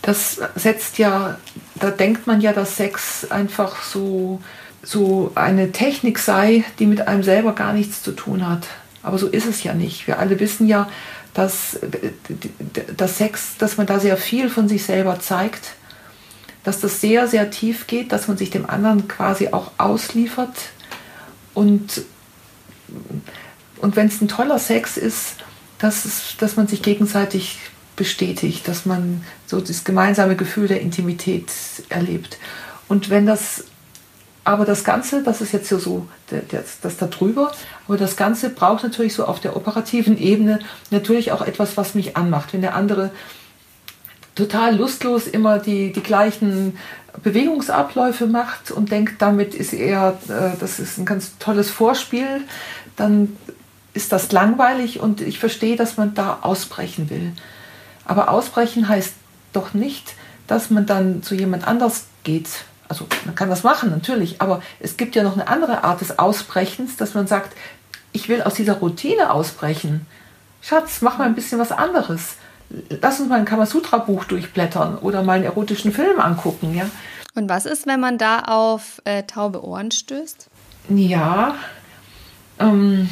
[0.01, 1.37] Das setzt ja,
[1.75, 4.39] da denkt man ja, dass Sex einfach so,
[4.81, 8.67] so eine Technik sei, die mit einem selber gar nichts zu tun hat.
[9.03, 10.07] Aber so ist es ja nicht.
[10.07, 10.89] Wir alle wissen ja,
[11.33, 11.79] dass,
[12.95, 15.75] dass Sex, dass man da sehr viel von sich selber zeigt,
[16.63, 20.53] dass das sehr, sehr tief geht, dass man sich dem anderen quasi auch ausliefert,
[21.53, 22.03] und,
[23.81, 25.35] und wenn es ein toller Sex ist,
[25.77, 27.57] dass, es, dass man sich gegenseitig
[27.95, 31.51] bestätigt, dass man so das gemeinsame Gefühl der Intimität
[31.89, 32.37] erlebt.
[32.87, 33.65] Und wenn das,
[34.45, 37.51] aber das Ganze, das ist jetzt so, so das, das da drüber,
[37.87, 40.59] aber das Ganze braucht natürlich so auf der operativen Ebene
[40.91, 42.53] natürlich auch etwas, was mich anmacht.
[42.53, 43.11] Wenn der andere
[44.39, 46.77] total lustlos immer die, die gleichen
[47.23, 52.41] Bewegungsabläufe macht und denkt, damit ist er, äh, das ist ein ganz tolles Vorspiel,
[52.95, 53.35] dann
[53.93, 57.33] ist das langweilig und ich verstehe, dass man da ausbrechen will.
[58.05, 59.13] Aber ausbrechen heißt
[59.53, 60.15] doch nicht,
[60.47, 62.47] dass man dann zu jemand anders geht.
[62.87, 66.17] Also man kann das machen, natürlich, aber es gibt ja noch eine andere Art des
[66.17, 67.55] Ausbrechens, dass man sagt,
[68.13, 70.07] ich will aus dieser Routine ausbrechen.
[70.61, 72.37] Schatz, mach mal ein bisschen was anderes
[73.01, 76.85] lass uns mal ein Kamasutra-Buch durchblättern oder mal einen erotischen Film angucken, ja.
[77.35, 80.47] Und was ist, wenn man da auf äh, taube Ohren stößt?
[80.89, 81.55] Ja,
[82.59, 83.09] ähm,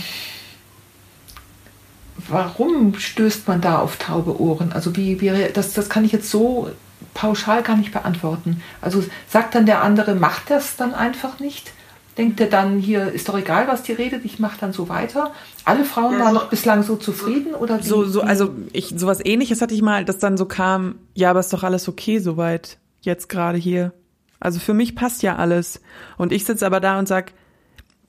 [2.27, 4.73] warum stößt man da auf taube Ohren?
[4.73, 6.71] Also wie, wie das, das kann ich jetzt so
[7.13, 8.61] pauschal gar nicht beantworten.
[8.81, 11.71] Also sagt dann der andere, macht das dann einfach nicht?
[12.17, 15.33] Denkt er dann, hier ist doch egal, was die redet, ich mache dann so weiter.
[15.65, 17.87] Alle Frauen waren noch bislang so zufrieden oder wie?
[17.87, 21.39] So, so, also ich, sowas ähnliches hatte ich mal, dass dann so kam, ja, aber
[21.39, 23.93] ist doch alles okay soweit, jetzt gerade hier.
[24.39, 25.81] Also für mich passt ja alles.
[26.17, 27.33] Und ich sitze aber da und sag,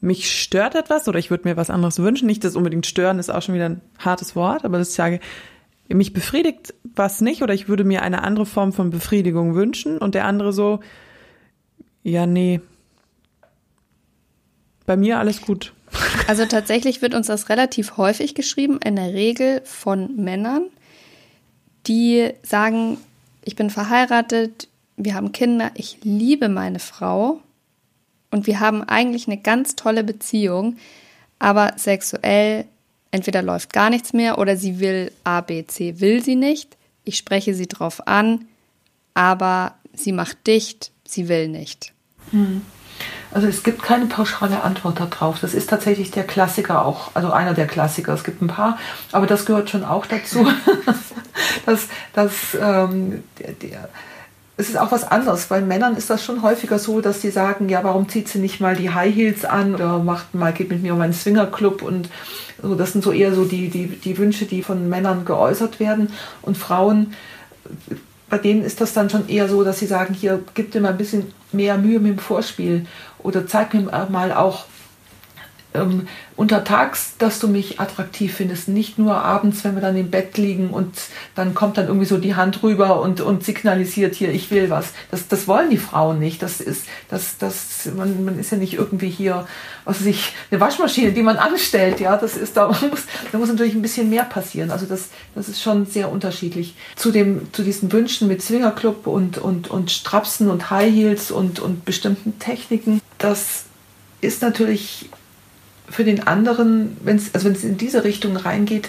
[0.00, 2.26] mich stört etwas oder ich würde mir was anderes wünschen.
[2.26, 5.20] Nicht, dass unbedingt stören ist auch schon wieder ein hartes Wort, aber ich sage,
[5.88, 10.14] mich befriedigt was nicht oder ich würde mir eine andere Form von Befriedigung wünschen und
[10.14, 10.80] der andere so,
[12.02, 12.60] ja, nee,
[14.88, 15.74] bei mir alles gut.
[16.26, 20.66] Also tatsächlich wird uns das relativ häufig geschrieben, in der Regel von Männern,
[21.86, 22.96] die sagen,
[23.44, 27.40] ich bin verheiratet, wir haben Kinder, ich liebe meine Frau
[28.30, 30.78] und wir haben eigentlich eine ganz tolle Beziehung,
[31.38, 32.64] aber sexuell
[33.10, 36.78] entweder läuft gar nichts mehr oder sie will A, B, C, will sie nicht.
[37.04, 38.46] Ich spreche sie drauf an,
[39.12, 41.92] aber sie macht dicht, sie will nicht.
[42.30, 42.62] Hm.
[43.38, 45.38] Also es gibt keine pauschale Antwort darauf.
[45.38, 48.12] Das ist tatsächlich der Klassiker auch, also einer der Klassiker.
[48.12, 48.80] Es gibt ein paar,
[49.12, 50.44] aber das gehört schon auch dazu,
[51.64, 53.88] dass, dass ähm, der, der,
[54.56, 55.46] es ist auch was anderes.
[55.46, 58.60] Bei Männern ist das schon häufiger so, dass die sagen, ja, warum zieht sie nicht
[58.60, 62.08] mal die High Heels an oder macht mal, geht mit mir um einen Swingerclub und
[62.60, 66.10] so, das sind so eher so die, die, die Wünsche, die von Männern geäußert werden.
[66.42, 67.14] Und Frauen,
[68.28, 70.90] bei denen ist das dann schon eher so, dass sie sagen, hier, gib dir mal
[70.90, 72.86] ein bisschen mehr Mühe mit dem Vorspiel
[73.22, 74.64] oder zeig mir mal auch,
[75.74, 80.38] ähm, untertags, dass du mich attraktiv findest, nicht nur abends, wenn wir dann im Bett
[80.38, 80.94] liegen und
[81.34, 84.92] dann kommt dann irgendwie so die Hand rüber und, und signalisiert hier, ich will was.
[85.10, 86.42] Das, das wollen die Frauen nicht.
[86.42, 89.46] Das ist, das, das, man, man ist ja nicht irgendwie hier,
[89.84, 93.48] was weiß ich, eine Waschmaschine, die man anstellt, ja, das ist, da muss, da muss
[93.48, 94.70] natürlich ein bisschen mehr passieren.
[94.70, 96.76] Also das, das ist schon sehr unterschiedlich.
[96.96, 101.60] Zu dem, zu diesen Wünschen mit Swingerclub und, und, und Strapsen und High Heels und,
[101.60, 103.64] und bestimmten Techniken, das
[104.20, 105.10] ist natürlich
[105.90, 108.88] für den anderen, wenn es also wenn's in diese Richtung reingeht,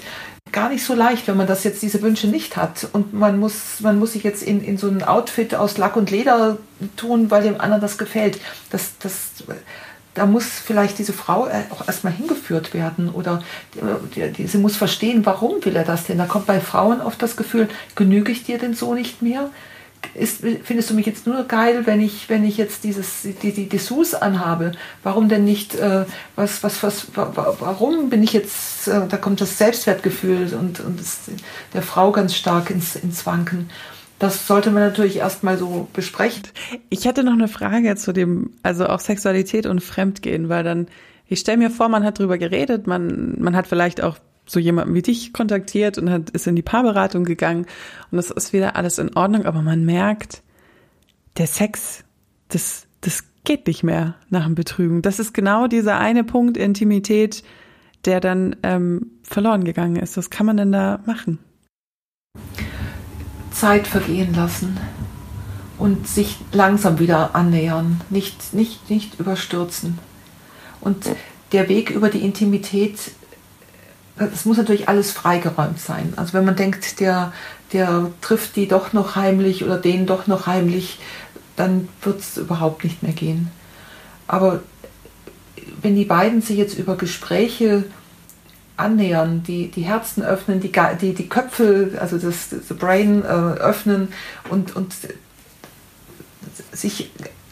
[0.52, 2.88] gar nicht so leicht, wenn man das jetzt diese Wünsche nicht hat.
[2.94, 6.12] Und man muss, man muss sich jetzt in, in so ein Outfit aus Lack und
[6.12, 6.58] Leder
[6.98, 8.40] tun, weil dem anderen das gefällt.
[8.72, 9.44] Das, das,
[10.14, 13.44] da muss vielleicht diese Frau äh, auch erstmal hingeführt werden oder
[14.16, 16.18] die, die, sie muss verstehen, warum will er das denn.
[16.18, 19.50] Da kommt bei Frauen oft das Gefühl, genüge ich dir denn so nicht mehr?
[20.14, 23.70] Ist, findest du mich jetzt nur geil, wenn ich, wenn ich jetzt dieses, die, die
[23.70, 24.72] Dessous anhabe?
[25.04, 29.58] Warum denn nicht, äh, was, was, was, warum bin ich jetzt, äh, da kommt das
[29.58, 31.22] Selbstwertgefühl und, und das,
[31.74, 33.70] der Frau ganz stark ins, ins Wanken.
[34.18, 36.44] Das sollte man natürlich erstmal so besprechen.
[36.90, 40.88] Ich hätte noch eine Frage zu dem, also auch Sexualität und Fremdgehen, weil dann,
[41.28, 44.18] ich stelle mir vor, man hat drüber geredet, man, man hat vielleicht auch
[44.50, 47.66] so jemanden wie dich kontaktiert und hat, ist in die Paarberatung gegangen
[48.12, 50.42] und das ist wieder alles in Ordnung, aber man merkt,
[51.38, 52.04] der Sex,
[52.48, 55.02] das, das geht nicht mehr nach dem Betrügen.
[55.02, 57.44] Das ist genau dieser eine Punkt Intimität,
[58.06, 60.18] der dann ähm, verloren gegangen ist.
[60.18, 61.38] Was kann man denn da machen?
[63.52, 64.78] Zeit vergehen lassen
[65.78, 70.00] und sich langsam wieder annähern, nicht, nicht, nicht überstürzen.
[70.82, 71.10] Und
[71.52, 73.12] der Weg über die Intimität
[74.20, 76.14] es muss natürlich alles freigeräumt sein.
[76.16, 77.32] Also wenn man denkt, der,
[77.74, 81.00] der trifft die doch noch heimlich oder den doch noch heimlich,
[81.56, 83.50] dann wird es überhaupt nicht mehr gehen.
[84.28, 84.62] Aber
[85.82, 87.86] wenn die beiden sich jetzt über Gespräche
[88.78, 94.10] annähern, die, die Herzen öffnen, die, die, die Köpfe, also das, das Brain äh, öffnen
[94.50, 94.94] und, und
[96.72, 97.12] sich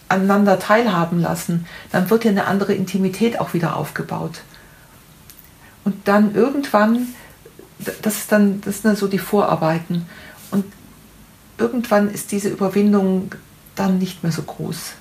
[0.10, 4.42] aneinander teilhaben lassen, dann wird ja eine andere Intimität auch wieder aufgebaut.
[5.88, 7.08] Und dann irgendwann,
[8.02, 10.06] das ist dann, das sind dann so die Vorarbeiten.
[10.52, 10.66] Und
[11.58, 13.32] irgendwann ist diese Überwindung
[13.76, 14.96] dann nicht mehr so groß.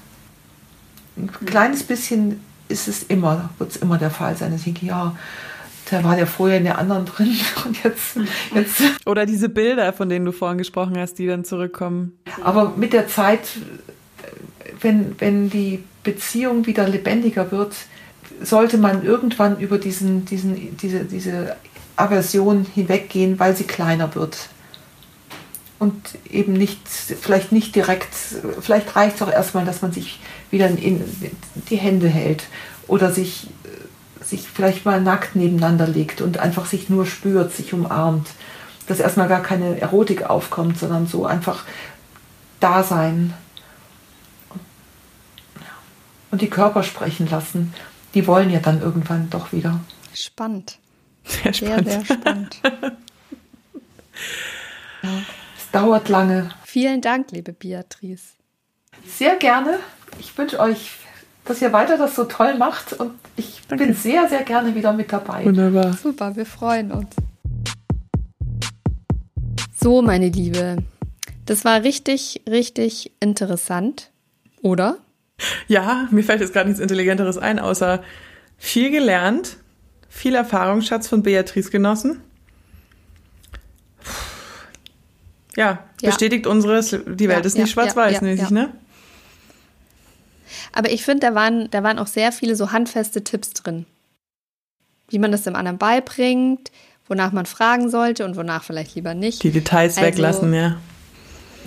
[1.16, 4.54] Ein kleines bisschen ist es immer, wird es immer der Fall sein.
[4.54, 5.16] Ich denke, ja,
[5.90, 7.34] da war der vorher in der anderen drin
[7.64, 8.16] und jetzt,
[8.54, 8.82] jetzt.
[9.06, 12.16] Oder diese Bilder, von denen du vorhin gesprochen hast, die dann zurückkommen.
[12.44, 13.58] Aber mit der Zeit,
[14.80, 17.74] wenn, wenn die Beziehung wieder lebendiger wird,
[18.42, 21.56] sollte man irgendwann über diesen, diesen, diese, diese
[21.96, 24.48] Aversion hinweggehen, weil sie kleiner wird.
[25.78, 25.94] Und
[26.30, 28.14] eben nicht, vielleicht nicht direkt,
[28.60, 30.20] vielleicht reicht es auch erstmal, dass man sich
[30.50, 31.04] wieder in
[31.68, 32.44] die Hände hält
[32.86, 33.48] oder sich,
[34.22, 38.28] sich vielleicht mal nackt nebeneinander legt und einfach sich nur spürt, sich umarmt.
[38.86, 41.64] Dass erstmal gar keine Erotik aufkommt, sondern so einfach
[42.60, 43.34] da sein.
[46.30, 47.74] Und die Körper sprechen lassen
[48.16, 49.78] die wollen ja dann irgendwann doch wieder.
[50.14, 50.78] Spannend.
[51.24, 51.90] Sehr spannend.
[51.90, 52.56] Sehr, sehr spannend.
[55.02, 55.10] ja,
[55.58, 56.48] es dauert lange.
[56.64, 58.36] Vielen Dank, liebe Beatrice.
[59.06, 59.80] Sehr gerne.
[60.18, 60.92] Ich wünsche euch,
[61.44, 63.84] dass ihr weiter das so toll macht und ich Danke.
[63.84, 65.44] bin sehr, sehr gerne wieder mit dabei.
[65.44, 65.92] Wunderbar.
[65.92, 67.14] Super, wir freuen uns.
[69.78, 70.78] So, meine Liebe,
[71.44, 74.10] das war richtig, richtig interessant,
[74.62, 74.96] oder?
[75.68, 78.02] Ja, mir fällt jetzt gerade nichts Intelligenteres ein, außer
[78.56, 79.56] viel gelernt,
[80.08, 82.22] viel Erfahrungsschatz von Beatrice genossen.
[85.56, 86.10] Ja, ja.
[86.10, 88.72] bestätigt unseres, die Welt ja, ist nicht ja, schwarz-weiß-mäßig, ne?
[90.72, 93.86] Aber ich finde, da waren, da waren auch sehr viele so handfeste Tipps drin.
[95.08, 96.70] Wie man das dem anderen beibringt,
[97.08, 99.42] wonach man fragen sollte und wonach vielleicht lieber nicht.
[99.42, 100.76] Die Details also, weglassen, ja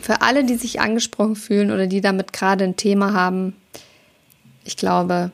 [0.02, 3.56] für alle, die sich angesprochen fühlen oder die damit gerade ein Thema haben,
[4.70, 5.32] ich glaube,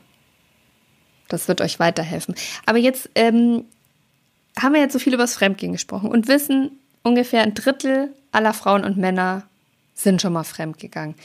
[1.27, 2.35] das wird euch weiterhelfen.
[2.65, 3.65] Aber jetzt ähm,
[4.57, 8.53] haben wir jetzt so viel über das Fremdgehen gesprochen und wissen, ungefähr ein Drittel aller
[8.53, 9.43] Frauen und Männer
[9.93, 11.15] sind schon mal fremdgegangen.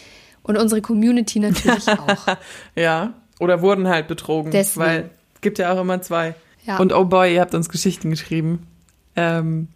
[0.42, 2.36] Und unsere Community natürlich auch.
[2.74, 4.50] ja, oder wurden halt betrogen.
[4.50, 4.86] Deswegen.
[4.86, 6.34] Weil es gibt ja auch immer zwei.
[6.64, 6.78] Ja.
[6.78, 8.66] Und oh boy, ihr habt uns Geschichten geschrieben.
[9.14, 9.68] Ähm,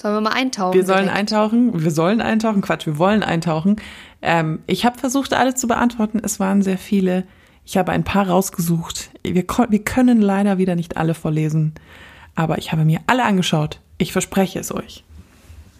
[0.00, 0.74] Sollen wir mal eintauchen?
[0.74, 1.18] Wir sollen direkt?
[1.18, 3.76] eintauchen, wir sollen eintauchen, Quatsch, wir wollen eintauchen.
[4.22, 6.20] Ähm, ich habe versucht, alle zu beantworten.
[6.22, 7.24] Es waren sehr viele.
[7.64, 9.10] Ich habe ein paar rausgesucht.
[9.22, 11.74] Wir, wir können leider wieder nicht alle vorlesen,
[12.34, 13.80] aber ich habe mir alle angeschaut.
[13.98, 15.04] Ich verspreche es euch.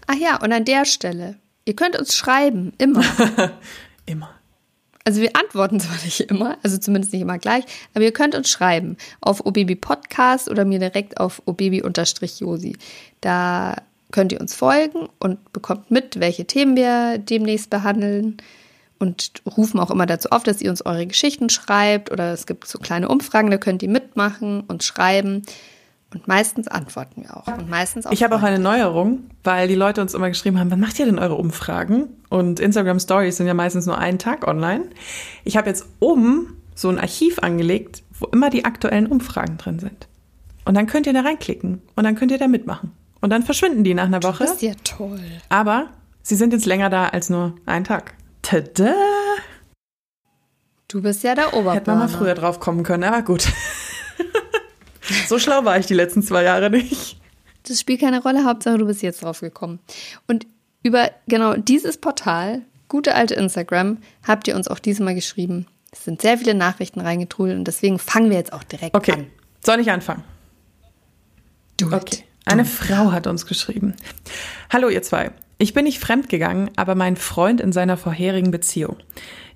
[0.07, 3.05] Ach ja, und an der Stelle, ihr könnt uns schreiben, immer.
[4.07, 4.29] Immer.
[5.07, 8.49] Also wir antworten zwar nicht immer, also zumindest nicht immer gleich, aber ihr könnt uns
[8.51, 12.77] schreiben auf obaby Podcast oder mir direkt auf obaby-josi.
[13.21, 13.77] Da
[14.13, 18.39] könnt ihr uns folgen und bekommt mit, welche Themen wir demnächst behandeln
[19.05, 22.67] und rufen auch immer dazu auf, dass ihr uns eure Geschichten schreibt oder es gibt
[22.67, 25.43] so kleine Umfragen, da könnt ihr mitmachen und schreiben
[26.15, 28.13] und meistens antworten wir auch und meistens auch.
[28.13, 31.07] Ich habe auch eine Neuerung, weil die Leute uns immer geschrieben haben, wann macht ihr
[31.07, 32.07] denn eure Umfragen?
[32.31, 34.85] Und Instagram Stories sind ja meistens nur einen Tag online.
[35.45, 40.09] Ich habe jetzt oben so ein Archiv angelegt, wo immer die aktuellen Umfragen drin sind.
[40.65, 42.93] Und dann könnt ihr da reinklicken und dann könnt ihr da mitmachen.
[43.21, 44.45] Und dann verschwinden die nach einer Woche.
[44.45, 45.21] Das ist ja toll.
[45.49, 45.89] Aber
[46.23, 48.15] sie sind jetzt länger da als nur einen Tag.
[48.45, 48.95] Tada!
[50.87, 51.75] Du bist ja der Oberplaner.
[51.75, 53.49] Hätte man mal früher drauf kommen können, aber gut.
[55.29, 57.17] so schlau war ich die letzten zwei Jahre nicht.
[57.67, 59.81] Das spielt keine Rolle, Hauptsache du bist jetzt drauf gekommen.
[60.29, 60.47] Und
[60.83, 65.67] über genau dieses Portal, gute alte Instagram, habt ihr uns auch diesmal geschrieben.
[65.91, 69.27] Es sind sehr viele Nachrichten reingetrudelt und deswegen fangen wir jetzt auch direkt Okay, an.
[69.65, 70.23] soll ich anfangen?
[71.79, 71.95] Do it.
[71.95, 72.25] Okay.
[72.45, 73.95] Eine Frau hat uns geschrieben.
[74.71, 75.31] Hallo ihr zwei.
[75.59, 78.97] Ich bin nicht fremdgegangen, aber mein Freund in seiner vorherigen Beziehung.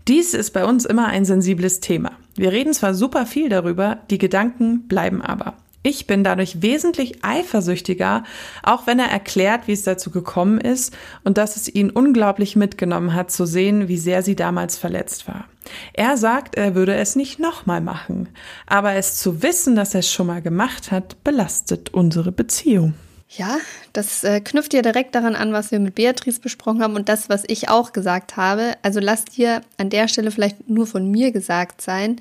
[0.06, 2.12] Dies ist bei uns immer ein sensibles Thema.
[2.34, 5.54] Wir reden zwar super viel darüber, die Gedanken bleiben aber.
[5.82, 8.24] Ich bin dadurch wesentlich eifersüchtiger,
[8.62, 13.14] auch wenn er erklärt, wie es dazu gekommen ist und dass es ihn unglaublich mitgenommen
[13.14, 15.44] hat zu sehen, wie sehr sie damals verletzt war.
[15.92, 18.28] Er sagt, er würde es nicht nochmal machen,
[18.66, 22.94] aber es zu wissen, dass er es schon mal gemacht hat, belastet unsere Beziehung.
[23.30, 23.58] Ja,
[23.92, 27.28] das äh, knüpft ja direkt daran an, was wir mit Beatrice besprochen haben und das,
[27.28, 28.74] was ich auch gesagt habe.
[28.82, 32.20] Also lasst dir an der Stelle vielleicht nur von mir gesagt sein,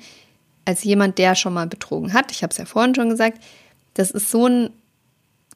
[0.66, 2.30] als jemand, der schon mal betrogen hat.
[2.30, 3.42] Ich habe es ja vorhin schon gesagt.
[3.94, 4.70] Das ist so ein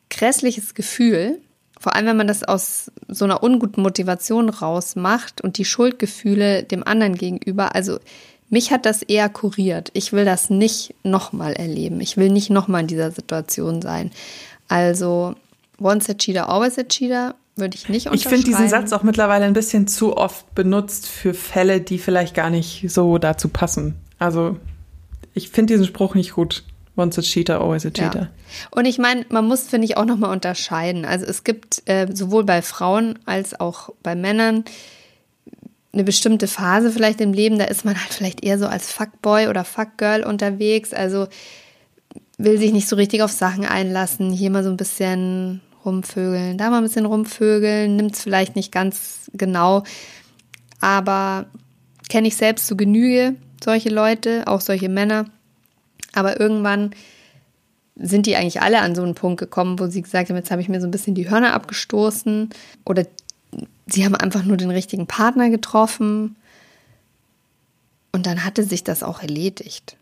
[0.08, 1.38] grässliches Gefühl,
[1.78, 6.82] vor allem wenn man das aus so einer unguten Motivation rausmacht und die Schuldgefühle dem
[6.86, 7.74] anderen gegenüber.
[7.74, 7.98] Also
[8.48, 9.90] mich hat das eher kuriert.
[9.92, 12.00] Ich will das nicht nochmal erleben.
[12.00, 14.10] Ich will nicht nochmal in dieser Situation sein.
[14.68, 15.34] Also
[15.82, 18.88] once a cheater, always a cheater würde ich nicht Ich finde diesen unterschreiben.
[18.88, 23.18] Satz auch mittlerweile ein bisschen zu oft benutzt für Fälle, die vielleicht gar nicht so
[23.18, 23.96] dazu passen.
[24.18, 24.56] Also
[25.34, 26.64] ich finde diesen Spruch nicht gut.
[26.96, 28.20] Once a cheater, always a cheater.
[28.20, 28.28] Ja.
[28.70, 31.06] Und ich meine, man muss, finde ich, auch nochmal unterscheiden.
[31.06, 34.64] Also es gibt äh, sowohl bei Frauen als auch bei Männern
[35.92, 39.48] eine bestimmte Phase vielleicht im Leben, da ist man halt vielleicht eher so als Fuckboy
[39.48, 40.94] oder Fuckgirl unterwegs.
[40.94, 41.28] Also
[42.38, 46.70] will sich nicht so richtig auf Sachen einlassen, hier mal so ein bisschen rumvögeln, da
[46.70, 49.84] mal ein bisschen rumvögeln, nimmt es vielleicht nicht ganz genau,
[50.80, 51.46] aber
[52.08, 55.26] kenne ich selbst zu Genüge solche Leute, auch solche Männer.
[56.12, 56.90] Aber irgendwann
[57.96, 60.62] sind die eigentlich alle an so einen Punkt gekommen, wo sie gesagt haben, jetzt habe
[60.62, 62.50] ich mir so ein bisschen die Hörner abgestoßen
[62.84, 63.06] oder
[63.86, 66.36] sie haben einfach nur den richtigen Partner getroffen
[68.12, 69.96] und dann hatte sich das auch erledigt.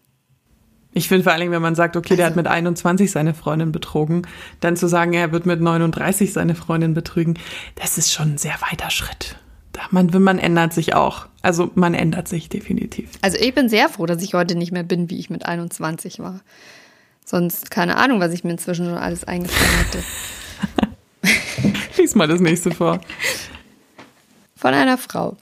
[0.92, 3.32] Ich finde vor allen Dingen, wenn man sagt, okay, der Also- hat mit 21 seine
[3.34, 4.26] Freundin betrogen,
[4.60, 7.34] dann zu sagen, er wird mit 39 seine Freundin betrügen,
[7.76, 9.36] das ist schon ein sehr weiter Schritt.
[9.72, 11.26] Da man, man ändert sich auch.
[11.42, 13.08] Also man ändert sich definitiv.
[13.22, 16.18] Also ich bin sehr froh, dass ich heute nicht mehr bin, wie ich mit 21
[16.18, 16.40] war.
[17.24, 20.02] Sonst keine Ahnung, was ich mir inzwischen schon alles eingefallen hätte.
[21.98, 23.00] Lies mal das nächste vor.
[24.56, 25.36] Von einer Frau.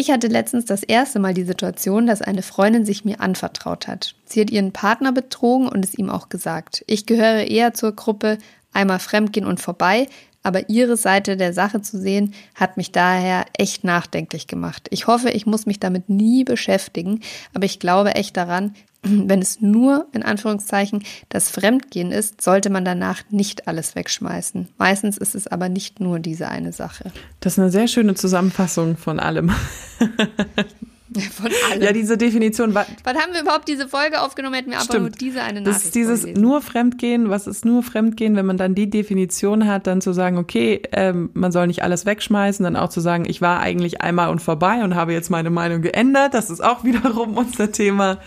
[0.00, 4.14] Ich hatte letztens das erste Mal die Situation, dass eine Freundin sich mir anvertraut hat.
[4.26, 6.84] Sie hat ihren Partner betrogen und es ihm auch gesagt.
[6.86, 8.38] Ich gehöre eher zur Gruppe
[8.72, 10.06] einmal fremdgehen und vorbei,
[10.48, 14.88] aber ihre Seite der Sache zu sehen, hat mich daher echt nachdenklich gemacht.
[14.90, 17.20] Ich hoffe, ich muss mich damit nie beschäftigen,
[17.52, 18.72] aber ich glaube echt daran,
[19.02, 24.68] wenn es nur in Anführungszeichen das Fremdgehen ist, sollte man danach nicht alles wegschmeißen.
[24.78, 27.12] Meistens ist es aber nicht nur diese eine Sache.
[27.40, 29.52] Das ist eine sehr schöne Zusammenfassung von allem.
[31.32, 31.82] Von allem.
[31.82, 34.54] Ja, diese Definition Wann haben wir überhaupt diese Folge aufgenommen?
[34.54, 35.02] Hätten wir einfach Stimmt.
[35.02, 36.42] nur diese eine Das Nachricht ist dieses vorgelesen.
[36.42, 40.38] nur Fremdgehen, was ist nur Fremdgehen, wenn man dann die Definition hat, dann zu sagen,
[40.38, 44.30] okay, ähm, man soll nicht alles wegschmeißen, dann auch zu sagen, ich war eigentlich einmal
[44.30, 46.34] und vorbei und habe jetzt meine Meinung geändert.
[46.34, 48.18] Das ist auch wiederum unser Thema.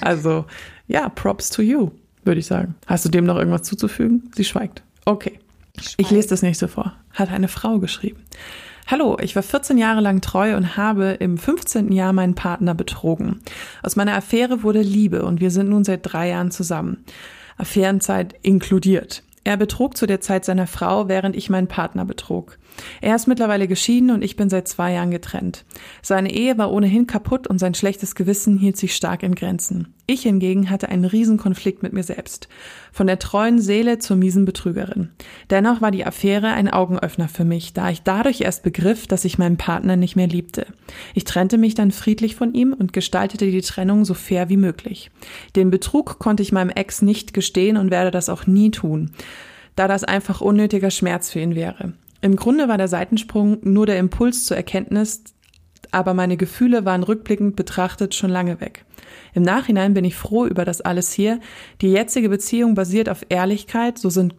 [0.00, 0.44] Also,
[0.88, 1.90] ja, props to you,
[2.24, 2.74] würde ich sagen.
[2.86, 4.30] Hast du dem noch irgendwas zuzufügen?
[4.34, 4.82] Sie schweigt.
[5.04, 5.38] Okay.
[5.96, 6.94] Ich lese das nächste vor.
[7.12, 8.20] Hat eine Frau geschrieben.
[8.92, 11.92] Hallo, ich war 14 Jahre lang treu und habe im 15.
[11.92, 13.40] Jahr meinen Partner betrogen.
[13.82, 17.02] Aus meiner Affäre wurde Liebe und wir sind nun seit drei Jahren zusammen.
[17.56, 19.22] Affärenzeit inkludiert.
[19.44, 22.58] Er betrug zu der Zeit seiner Frau, während ich meinen Partner betrug.
[23.00, 25.64] Er ist mittlerweile geschieden und ich bin seit zwei Jahren getrennt.
[26.02, 29.94] Seine Ehe war ohnehin kaputt und sein schlechtes Gewissen hielt sich stark in Grenzen.
[30.06, 32.48] Ich hingegen hatte einen Riesenkonflikt mit mir selbst.
[32.92, 35.10] Von der treuen Seele zur miesen Betrügerin.
[35.50, 39.38] Dennoch war die Affäre ein Augenöffner für mich, da ich dadurch erst begriff, dass ich
[39.38, 40.66] meinen Partner nicht mehr liebte.
[41.14, 45.10] Ich trennte mich dann friedlich von ihm und gestaltete die Trennung so fair wie möglich.
[45.56, 49.12] Den Betrug konnte ich meinem Ex nicht gestehen und werde das auch nie tun,
[49.76, 51.92] da das einfach unnötiger Schmerz für ihn wäre.
[52.22, 55.24] Im Grunde war der Seitensprung nur der Impuls zur Erkenntnis,
[55.90, 58.84] aber meine Gefühle waren rückblickend betrachtet schon lange weg.
[59.34, 61.40] Im Nachhinein bin ich froh über das alles hier.
[61.80, 64.34] Die jetzige Beziehung basiert auf Ehrlichkeit, so sind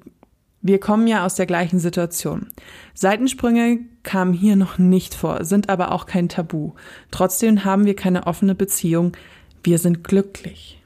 [0.66, 2.48] wir kommen ja aus der gleichen Situation.
[2.94, 6.72] Seitensprünge kamen hier noch nicht vor, sind aber auch kein Tabu.
[7.12, 9.12] Trotzdem haben wir keine offene Beziehung.
[9.62, 10.82] Wir sind glücklich.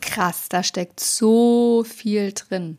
[0.00, 2.78] Krass, da steckt so viel drin.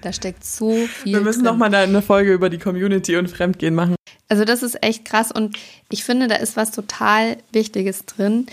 [0.00, 1.14] Da steckt so viel.
[1.14, 3.96] Wir müssen nochmal eine Folge über die Community und Fremdgehen machen.
[4.28, 5.56] Also das ist echt krass und
[5.90, 8.46] ich finde, da ist was total Wichtiges drin,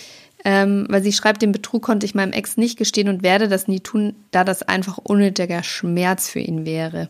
[0.45, 3.68] ähm, weil sie schreibt, den Betrug konnte ich meinem Ex nicht gestehen und werde das
[3.68, 7.09] nie tun, da das einfach unnötiger Schmerz für ihn wäre.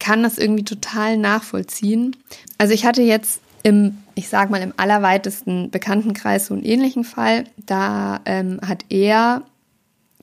[0.00, 2.16] Kann das irgendwie total nachvollziehen.
[2.56, 7.44] Also ich hatte jetzt im, ich sag mal, im allerweitesten Bekanntenkreis so einen ähnlichen Fall.
[7.66, 9.42] Da ähm, hat er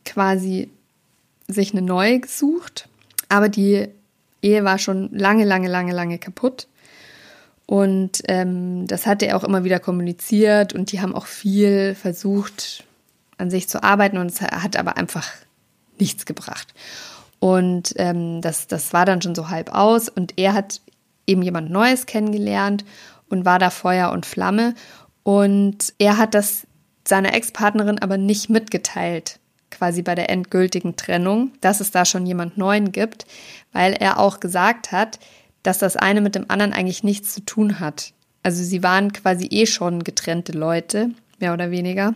[0.04, 0.70] quasi
[1.48, 2.88] sich eine neue gesucht,
[3.30, 3.88] aber die
[4.42, 6.68] Ehe war schon lange, lange, lange, lange kaputt.
[7.66, 12.84] Und ähm, das hat er auch immer wieder kommuniziert und die haben auch viel versucht,
[13.38, 15.28] an sich zu arbeiten und es hat aber einfach
[16.00, 16.74] nichts gebracht.
[17.40, 20.82] Und ähm, das, das war dann schon so halb aus und er hat
[21.28, 22.86] eben jemand Neues kennengelernt
[23.30, 24.76] und war da Feuer und Flamme.
[25.24, 26.68] Und er hat das
[27.08, 29.40] seiner Ex-Partnerin aber nicht mitgeteilt
[29.76, 33.26] quasi bei der endgültigen Trennung, dass es da schon jemand Neuen gibt,
[33.72, 35.20] weil er auch gesagt hat,
[35.64, 38.14] dass das eine mit dem anderen eigentlich nichts zu tun hat.
[38.44, 41.10] Also sie waren quasi eh schon getrennte Leute,
[41.40, 42.14] mehr oder weniger.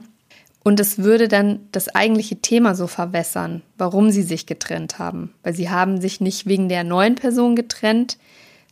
[0.63, 5.33] Und es würde dann das eigentliche Thema so verwässern, warum sie sich getrennt haben.
[5.41, 8.17] Weil sie haben sich nicht wegen der neuen Person getrennt,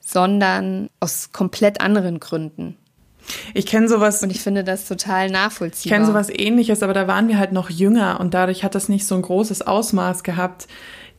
[0.06, 2.78] sondern aus komplett anderen Gründen.
[3.54, 4.24] Ich kenne sowas.
[4.24, 5.86] Und ich finde das total nachvollziehbar.
[5.86, 8.90] Ich kenne sowas ähnliches, aber da waren wir halt noch jünger und dadurch hat das
[8.90, 10.68] nicht so ein großes Ausmaß gehabt,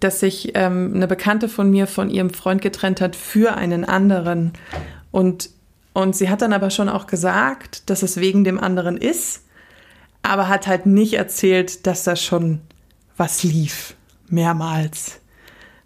[0.01, 4.53] dass sich ähm, eine Bekannte von mir von ihrem Freund getrennt hat für einen anderen.
[5.11, 5.51] Und,
[5.93, 9.43] und sie hat dann aber schon auch gesagt, dass es wegen dem anderen ist,
[10.23, 12.61] aber hat halt nicht erzählt, dass da schon
[13.17, 13.95] was lief.
[14.29, 15.21] Mehrmals.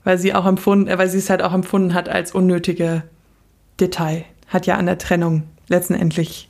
[0.04, 3.04] Weil sie auch empfunden, äh, weil sie es halt auch empfunden hat als unnötige
[3.80, 4.24] Detail.
[4.48, 6.48] Hat ja an der Trennung letztendlich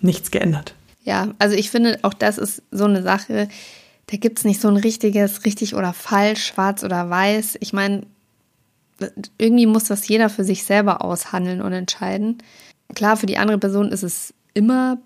[0.00, 0.74] nichts geändert.
[1.04, 3.48] Ja, also ich finde, auch das ist so eine Sache,
[4.06, 7.58] da gibt es nicht so ein richtiges, richtig oder falsch, schwarz oder weiß.
[7.60, 8.02] Ich meine,
[9.38, 12.38] irgendwie muss das jeder für sich selber aushandeln und entscheiden.
[12.94, 14.98] Klar, für die andere Person ist es immer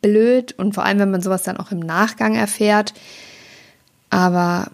[0.00, 2.94] blöd und vor allem, wenn man sowas dann auch im Nachgang erfährt.
[4.10, 4.70] Aber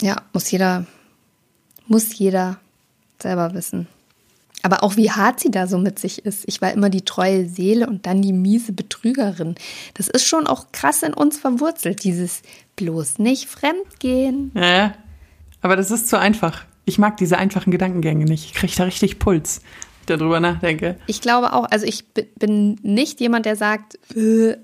[0.00, 0.86] ja, muss jeder,
[1.86, 2.58] muss jeder
[3.20, 3.88] selber wissen.
[4.62, 6.44] Aber auch wie hart sie da so mit sich ist.
[6.46, 9.54] Ich war immer die treue Seele und dann die miese Betrügerin.
[9.94, 12.42] Das ist schon auch krass in uns verwurzelt, dieses
[12.76, 14.50] bloß nicht fremdgehen.
[14.54, 14.94] Ja,
[15.60, 16.64] aber das ist zu einfach.
[16.84, 18.46] Ich mag diese einfachen Gedankengänge nicht.
[18.46, 19.60] Ich kriege da richtig Puls,
[20.06, 20.96] wenn ich darüber nachdenke.
[21.06, 24.56] Ich glaube auch, also ich bin nicht jemand, der sagt, äh,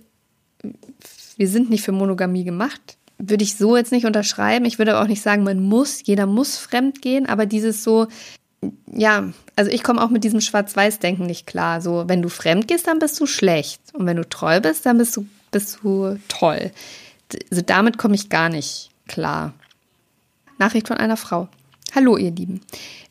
[1.36, 2.96] wir sind nicht für Monogamie gemacht.
[3.18, 4.64] Würde ich so jetzt nicht unterschreiben.
[4.64, 8.08] Ich würde aber auch nicht sagen, man muss, jeder muss fremdgehen, aber dieses so,
[8.86, 11.80] ja, also ich komme auch mit diesem Schwarz-Weiß-Denken nicht klar.
[11.80, 13.80] So, wenn du fremd gehst, dann bist du schlecht.
[13.92, 16.70] Und wenn du treu bist, dann bist du, bist du toll.
[17.50, 19.54] Also damit komme ich gar nicht klar.
[20.58, 21.48] Nachricht von einer Frau.
[21.94, 22.60] Hallo, ihr Lieben.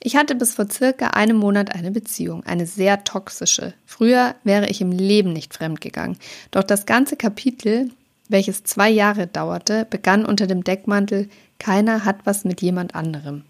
[0.01, 3.73] Ich hatte bis vor circa einem Monat eine Beziehung, eine sehr toxische.
[3.85, 6.17] Früher wäre ich im Leben nicht fremdgegangen.
[6.51, 7.91] Doch das ganze Kapitel,
[8.27, 11.29] welches zwei Jahre dauerte, begann unter dem Deckmantel
[11.59, 13.43] Keiner hat was mit jemand anderem.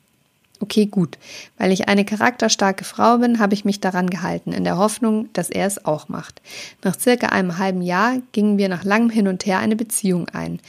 [0.64, 1.18] Okay, gut.
[1.58, 5.50] Weil ich eine charakterstarke Frau bin, habe ich mich daran gehalten, in der Hoffnung, dass
[5.50, 6.42] er es auch macht.
[6.84, 10.62] Nach circa einem halben Jahr gingen wir nach langem Hin und Her eine Beziehung ein.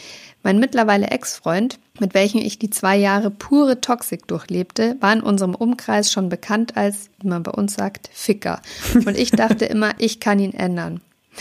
[0.43, 5.55] Mein mittlerweile Ex-Freund, mit welchem ich die zwei Jahre pure Toxik durchlebte, war in unserem
[5.55, 8.63] Umkreis schon bekannt als, wie man bei uns sagt, Ficker.
[8.97, 11.01] Und ich dachte immer, ich kann ihn ändern.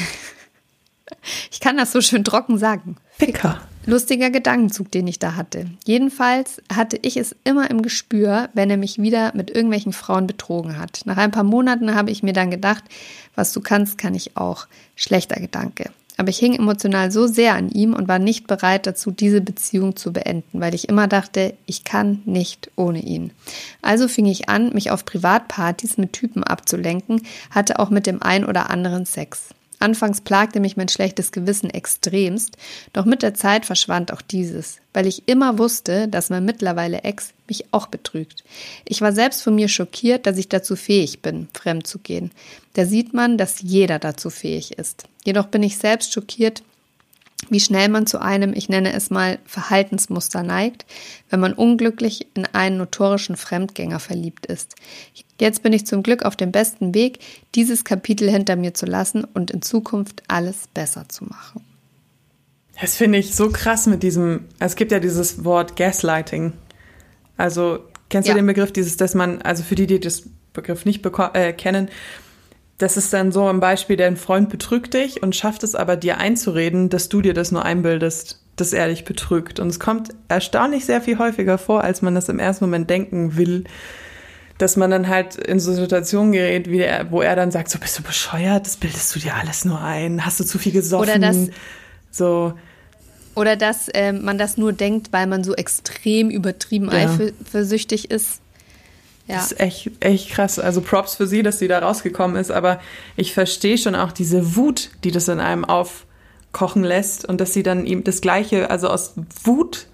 [1.52, 2.96] Ich kann das so schön trocken sagen.
[3.12, 3.62] Ficker.
[3.86, 5.66] Lustiger Gedankenzug, den ich da hatte.
[5.86, 10.78] Jedenfalls hatte ich es immer im Gespür, wenn er mich wieder mit irgendwelchen Frauen betrogen
[10.78, 11.02] hat.
[11.06, 12.84] Nach ein paar Monaten habe ich mir dann gedacht,
[13.36, 14.68] was du kannst, kann ich auch.
[14.96, 15.92] Schlechter Gedanke.
[16.16, 19.96] Aber ich hing emotional so sehr an ihm und war nicht bereit dazu, diese Beziehung
[19.96, 23.32] zu beenden, weil ich immer dachte, ich kann nicht ohne ihn.
[23.82, 28.46] Also fing ich an, mich auf Privatpartys mit Typen abzulenken, hatte auch mit dem ein
[28.46, 29.50] oder anderen Sex.
[29.84, 32.56] Anfangs plagte mich mein schlechtes Gewissen extremst,
[32.94, 37.34] doch mit der Zeit verschwand auch dieses, weil ich immer wusste, dass mein mittlerweile Ex
[37.50, 38.46] mich auch betrügt.
[38.86, 42.32] Ich war selbst von mir schockiert, dass ich dazu fähig bin, fremd zu gehen.
[42.76, 45.04] Da sieht man, dass jeder dazu fähig ist.
[45.26, 46.64] Jedoch bin ich selbst schockiert,
[47.50, 50.86] wie schnell man zu einem, ich nenne es mal, Verhaltensmuster neigt,
[51.30, 54.76] wenn man unglücklich in einen notorischen Fremdgänger verliebt ist.
[55.40, 57.20] Jetzt bin ich zum Glück auf dem besten Weg,
[57.56, 61.64] dieses Kapitel hinter mir zu lassen und in Zukunft alles besser zu machen.
[62.80, 66.54] Das finde ich so krass mit diesem, es gibt ja dieses Wort Gaslighting.
[67.38, 67.80] Also,
[68.10, 70.24] kennst du den Begriff, dieses, dass man, also für die, die das
[70.54, 71.90] Begriff nicht äh, kennen,
[72.78, 76.18] das ist dann so ein Beispiel, dein Freund betrügt dich und schafft es aber dir
[76.18, 79.60] einzureden, dass du dir das nur einbildest, dass er dich betrügt.
[79.60, 83.38] Und es kommt erstaunlich sehr viel häufiger vor, als man das im ersten Moment denken
[83.38, 83.66] will,
[84.58, 87.80] dass man dann halt in so Situationen gerät, wie der, wo er dann sagt, so
[87.80, 91.10] bist du bescheuert, das bildest du dir alles nur ein, hast du zu viel gesoffen.
[91.10, 91.38] Oder das,
[92.12, 92.54] so.
[93.36, 97.10] Oder dass äh, man das nur denkt, weil man so extrem übertrieben ja.
[97.52, 98.43] eifersüchtig ist.
[99.28, 99.36] Ja.
[99.36, 100.60] Das ist echt, echt krass.
[100.60, 102.80] Also Props für sie, dass sie da rausgekommen ist, aber
[103.16, 107.64] ich verstehe schon auch diese Wut, die das in einem aufkochen lässt und dass sie
[107.64, 109.14] dann ihm das Gleiche, also aus
[109.44, 109.88] Wut,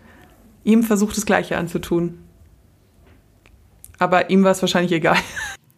[0.64, 2.20] ihm versucht, das Gleiche anzutun.
[4.00, 5.18] Aber ihm war es wahrscheinlich egal.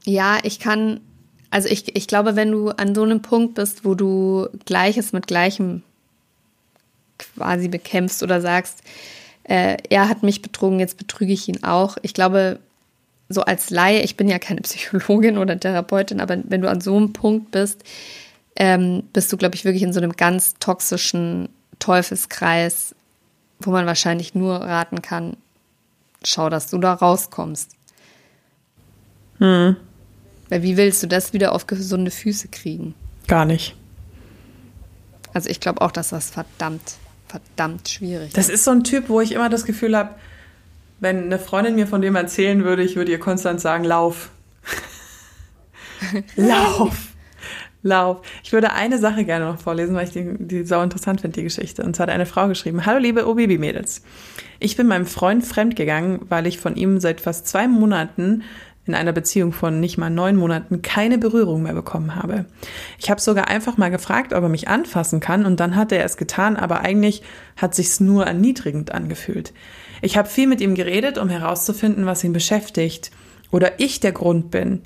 [0.05, 1.01] Ja, ich kann,
[1.49, 5.27] also ich, ich glaube, wenn du an so einem Punkt bist, wo du Gleiches mit
[5.27, 5.83] Gleichem
[7.19, 8.81] quasi bekämpfst oder sagst,
[9.43, 11.97] äh, er hat mich betrogen, jetzt betrüge ich ihn auch.
[12.01, 12.59] Ich glaube,
[13.33, 16.95] so als Laie, ich bin ja keine Psychologin oder Therapeutin, aber wenn du an so
[16.95, 17.83] einem Punkt bist,
[18.55, 22.95] ähm, bist du, glaube ich, wirklich in so einem ganz toxischen Teufelskreis,
[23.59, 25.37] wo man wahrscheinlich nur raten kann,
[26.23, 27.71] schau, dass du da rauskommst.
[29.39, 29.75] Hm.
[30.49, 32.93] Weil wie willst du das wieder auf gesunde Füße kriegen?
[33.27, 33.75] Gar nicht.
[35.33, 36.81] Also ich glaube auch, dass das verdammt,
[37.27, 38.37] verdammt schwierig ist.
[38.37, 40.15] Das ist so ein Typ, wo ich immer das Gefühl habe,
[41.01, 44.29] wenn eine Freundin mir von dem erzählen würde, ich würde ihr konstant sagen, lauf.
[46.35, 47.07] lauf.
[47.83, 48.21] Lauf.
[48.43, 51.43] Ich würde eine Sache gerne noch vorlesen, weil ich die, die sau interessant finde, die
[51.43, 51.81] Geschichte.
[51.83, 54.03] Und zwar hat eine Frau geschrieben, Hallo liebe O-Baby-Mädels.
[54.59, 58.43] Ich bin meinem Freund fremdgegangen, weil ich von ihm seit fast zwei Monaten
[58.85, 62.45] in einer Beziehung von nicht mal neun Monaten keine Berührung mehr bekommen habe.
[62.99, 66.05] Ich habe sogar einfach mal gefragt, ob er mich anfassen kann und dann hat er
[66.05, 67.23] es getan, aber eigentlich
[67.57, 69.53] hat sich's nur erniedrigend angefühlt.
[70.01, 73.11] Ich habe viel mit ihm geredet, um herauszufinden, was ihn beschäftigt
[73.51, 74.81] oder ich der Grund bin.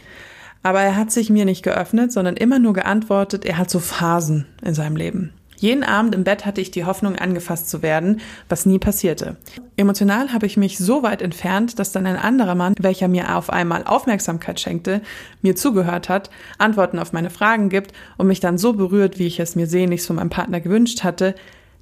[0.63, 4.47] Aber er hat sich mir nicht geöffnet, sondern immer nur geantwortet, er hat so Phasen
[4.63, 5.31] in seinem Leben.
[5.57, 9.37] Jeden Abend im Bett hatte ich die Hoffnung, angefasst zu werden, was nie passierte.
[9.77, 13.49] Emotional habe ich mich so weit entfernt, dass dann ein anderer Mann, welcher mir auf
[13.49, 15.01] einmal Aufmerksamkeit schenkte,
[15.41, 19.39] mir zugehört hat, Antworten auf meine Fragen gibt und mich dann so berührt, wie ich
[19.39, 21.35] es mir sehnlichst von meinem Partner gewünscht hatte,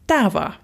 [0.06, 0.58] da war.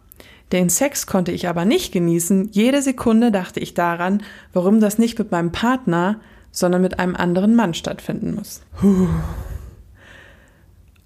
[0.51, 2.49] Den Sex konnte ich aber nicht genießen.
[2.51, 4.23] Jede Sekunde dachte ich daran,
[4.53, 6.19] warum das nicht mit meinem Partner,
[6.51, 8.61] sondern mit einem anderen Mann stattfinden muss.
[8.79, 9.07] Puh.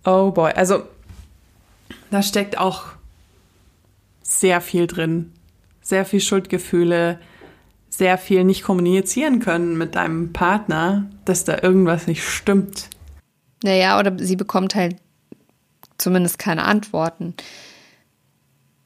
[0.05, 0.51] Oh boy.
[0.53, 0.83] Also,
[2.11, 2.85] da steckt auch
[4.21, 5.31] sehr viel drin.
[5.81, 7.19] Sehr viel Schuldgefühle,
[7.89, 12.89] sehr viel nicht kommunizieren können mit deinem Partner, dass da irgendwas nicht stimmt.
[13.63, 14.95] Naja, oder sie bekommt halt
[15.97, 17.35] zumindest keine Antworten.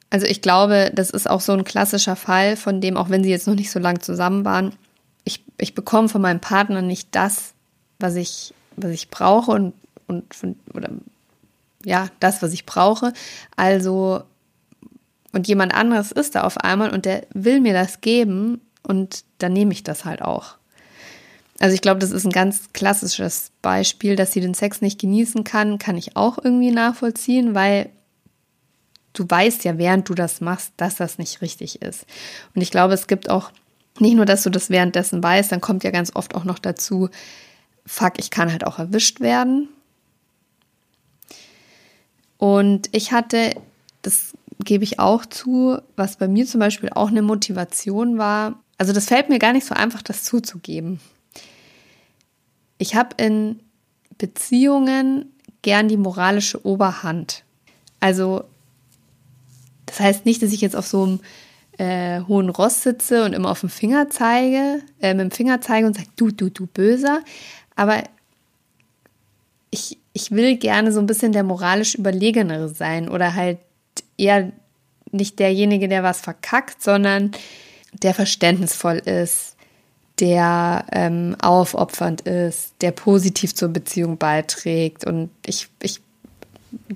[0.10, 3.30] Also ich glaube, das ist auch so ein klassischer Fall, von dem, auch wenn sie
[3.30, 4.74] jetzt noch nicht so lang zusammen waren,
[5.26, 7.54] ich, ich bekomme von meinem Partner nicht das,
[8.00, 9.74] was ich, was ich brauche und,
[10.08, 10.90] und von, oder
[11.84, 13.12] ja, das, was ich brauche.
[13.58, 14.24] Also,
[15.34, 19.54] und jemand anderes ist da auf einmal und der will mir das geben und dann
[19.54, 20.56] nehme ich das halt auch.
[21.60, 25.44] Also ich glaube, das ist ein ganz klassisches Beispiel, dass sie den Sex nicht genießen
[25.44, 27.90] kann, kann ich auch irgendwie nachvollziehen, weil
[29.18, 32.06] du weißt ja, während du das machst, dass das nicht richtig ist.
[32.54, 33.52] Und ich glaube, es gibt auch
[34.00, 37.10] nicht nur, dass du das währenddessen weißt, dann kommt ja ganz oft auch noch dazu,
[37.86, 39.70] fuck, ich kann halt auch erwischt werden.
[42.38, 43.56] Und ich hatte,
[44.04, 48.60] das gebe ich auch zu, was bei mir zum Beispiel auch eine Motivation war.
[48.78, 51.00] Also das fällt mir gar nicht so einfach, das zuzugeben.
[52.78, 53.60] Ich habe in
[54.18, 57.44] Beziehungen gern die moralische Oberhand.
[58.00, 58.44] Also
[59.88, 61.20] das heißt nicht, dass ich jetzt auf so einem
[61.78, 65.88] äh, hohen Ross sitze und immer auf dem Finger zeige, äh, mit dem Finger zeige
[65.88, 67.22] und sage, du, du, du Böser.
[67.76, 68.04] Aber
[69.72, 73.60] ich, ich will gerne so ein bisschen der moralisch Überlegenere sein oder halt
[74.18, 74.52] eher
[75.12, 77.32] nicht derjenige, der was verkackt, sondern
[77.94, 79.56] der verständnisvoll ist,
[80.20, 86.02] der ähm, aufopfernd ist, der positiv zur Beziehung beiträgt und ich, ich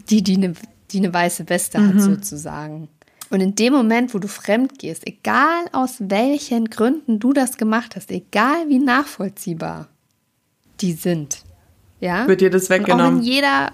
[0.10, 0.54] die, die eine,
[0.92, 1.88] die eine weiße Weste mhm.
[1.88, 2.90] hat sozusagen.
[3.30, 7.96] Und in dem Moment, wo du fremd gehst, egal aus welchen Gründen du das gemacht
[7.96, 9.88] hast, egal wie nachvollziehbar
[10.82, 11.44] die sind,
[12.02, 13.06] ja, wird dir das weggenommen.
[13.06, 13.72] Und auch wenn jeder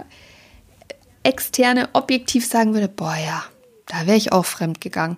[1.24, 3.44] externe objektiv sagen würde, boah ja,
[3.88, 5.18] da wäre ich auch fremd gegangen.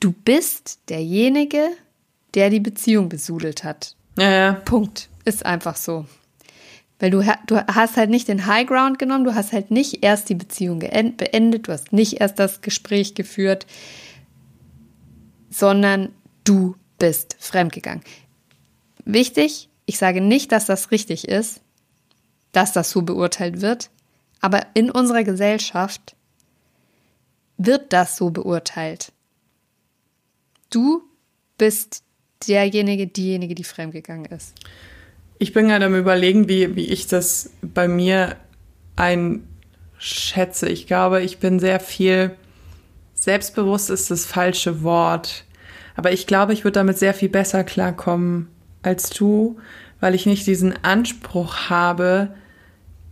[0.00, 1.68] Du bist derjenige,
[2.34, 3.94] der die Beziehung besudelt hat.
[4.18, 4.52] Ja, ja.
[4.52, 5.08] Punkt.
[5.24, 6.06] Ist einfach so.
[7.02, 10.28] Weil du, du hast halt nicht den High Ground genommen, du hast halt nicht erst
[10.28, 13.66] die Beziehung beendet, du hast nicht erst das Gespräch geführt,
[15.50, 16.10] sondern
[16.44, 18.04] du bist fremdgegangen.
[19.04, 21.60] Wichtig, ich sage nicht, dass das richtig ist,
[22.52, 23.90] dass das so beurteilt wird,
[24.40, 26.14] aber in unserer Gesellschaft
[27.56, 29.10] wird das so beurteilt.
[30.70, 31.02] Du
[31.58, 32.04] bist
[32.46, 34.54] derjenige, diejenige, die fremdgegangen ist.
[35.42, 38.36] Ich bin gerade am Überlegen, wie, wie ich das bei mir
[38.94, 40.68] einschätze.
[40.68, 42.36] Ich glaube, ich bin sehr viel,
[43.14, 45.42] selbstbewusst ist das falsche Wort.
[45.96, 48.50] Aber ich glaube, ich würde damit sehr viel besser klarkommen
[48.84, 49.58] als du,
[49.98, 52.36] weil ich nicht diesen Anspruch habe,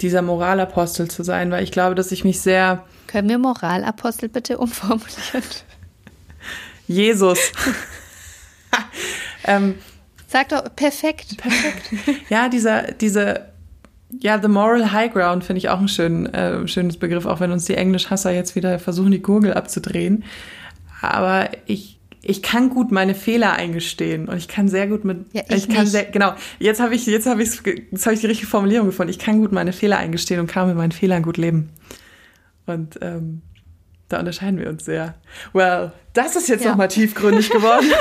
[0.01, 2.85] dieser Moralapostel zu sein, weil ich glaube, dass ich mich sehr.
[3.09, 5.43] Können wir Moralapostel bitte umformulieren?
[6.87, 7.41] Jesus.
[9.45, 9.75] ähm,
[10.31, 11.39] Sag doch, perfekt.
[11.39, 11.91] Perfekt.
[12.29, 13.47] Ja, dieser, diese,
[14.21, 17.51] ja, the moral high ground finde ich auch ein schön, äh, schönes Begriff, auch wenn
[17.51, 20.23] uns die Englischhasser jetzt wieder versuchen, die Gurgel abzudrehen.
[21.03, 25.43] Aber ich, ich kann gut meine Fehler eingestehen und ich kann sehr gut mit, ja,
[25.49, 25.91] ich, ich kann nicht.
[25.91, 29.11] sehr, genau, jetzt habe ich, jetzt habe ich, jetzt habe ich die richtige Formulierung gefunden.
[29.11, 31.71] Ich kann gut meine Fehler eingestehen und kann mit meinen Fehlern gut leben.
[32.67, 33.43] Und ähm,
[34.09, 35.15] da unterscheiden wir uns sehr.
[35.53, 36.71] Well, das ist jetzt ja.
[36.71, 37.87] nochmal tiefgründig geworden.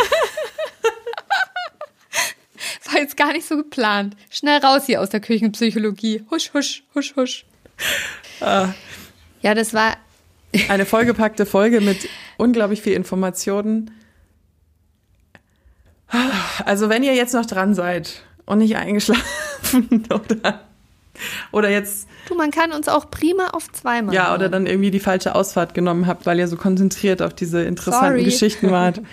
[2.92, 4.16] war jetzt gar nicht so geplant.
[4.32, 6.24] Schnell raus hier aus der Küchenpsychologie.
[6.32, 7.46] Husch, husch, husch, husch.
[8.42, 8.70] Ah.
[9.42, 9.98] Ja, das war
[10.70, 13.92] eine vollgepackte Folge mit unglaublich viel Informationen.
[16.66, 20.62] Also wenn ihr jetzt noch dran seid und nicht eingeschlafen oder,
[21.52, 22.08] oder jetzt...
[22.28, 25.74] Du, man kann uns auch prima auf zweimal Ja, oder dann irgendwie die falsche Ausfahrt
[25.74, 28.24] genommen habt, weil ihr so konzentriert auf diese interessanten Sorry.
[28.24, 29.02] Geschichten wart.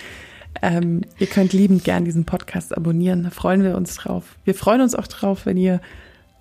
[0.63, 3.25] Ähm, ihr könnt liebend gern diesen Podcast abonnieren.
[3.25, 4.37] Da freuen wir uns drauf.
[4.45, 5.81] Wir freuen uns auch drauf, wenn ihr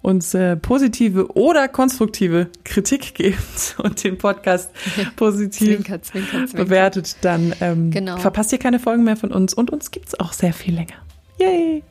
[0.06, 4.70] uns äh, positive oder konstruktive Kritik gebt und den Podcast
[5.16, 6.64] positiv zwinker, zwinker, zwinker.
[6.64, 8.18] bewertet, dann ähm, genau.
[8.18, 10.94] verpasst ihr keine Folgen mehr von uns und uns gibt es auch sehr viel länger.
[11.40, 11.82] Yay!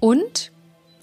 [0.00, 0.50] Und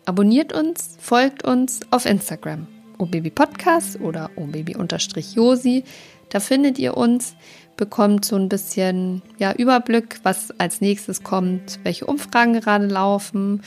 [0.05, 2.67] abonniert uns, folgt uns auf Instagram.
[2.97, 5.83] obabypodcast oder obaby-josi.
[6.29, 7.35] Da findet ihr uns
[7.77, 13.61] bekommt so ein bisschen ja, Überblick, was als nächstes kommt, welche Umfragen gerade laufen.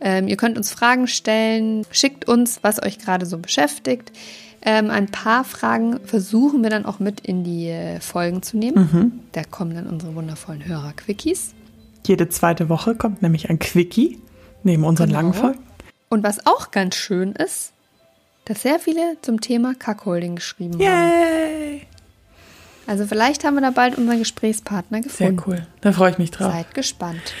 [0.00, 4.12] Ähm, ihr könnt uns Fragen stellen, schickt uns, was euch gerade so beschäftigt.
[4.64, 8.90] Ähm, ein paar Fragen versuchen wir dann auch mit in die Folgen zu nehmen.
[8.92, 9.12] Mhm.
[9.32, 11.54] Da kommen dann unsere wundervollen Hörer-Quickies.
[12.06, 14.20] Jede zweite Woche kommt nämlich ein Quickie
[14.62, 15.20] neben unseren genau.
[15.20, 15.58] langen Folgen.
[16.08, 17.72] Und was auch ganz schön ist,
[18.44, 21.80] dass sehr viele zum Thema Cuckolding geschrieben Yay.
[21.80, 21.91] haben.
[22.86, 25.38] Also vielleicht haben wir da bald unseren Gesprächspartner gefunden.
[25.38, 25.66] Sehr cool.
[25.80, 26.52] Da freue ich mich drauf.
[26.52, 27.34] Seid gespannt.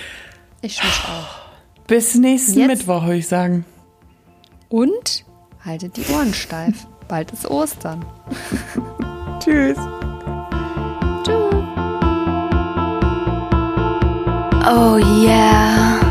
[0.60, 1.86] Ich mich auch.
[1.86, 2.68] Bis nächsten Jetzt.
[2.68, 3.64] Mittwoch, würde ich sagen.
[4.68, 5.24] Und
[5.64, 6.86] haltet die Ohren steif.
[7.08, 8.04] Bald ist Ostern.
[9.40, 9.76] Tschüss.
[11.24, 11.52] Tschüss.
[14.64, 16.01] Oh yeah.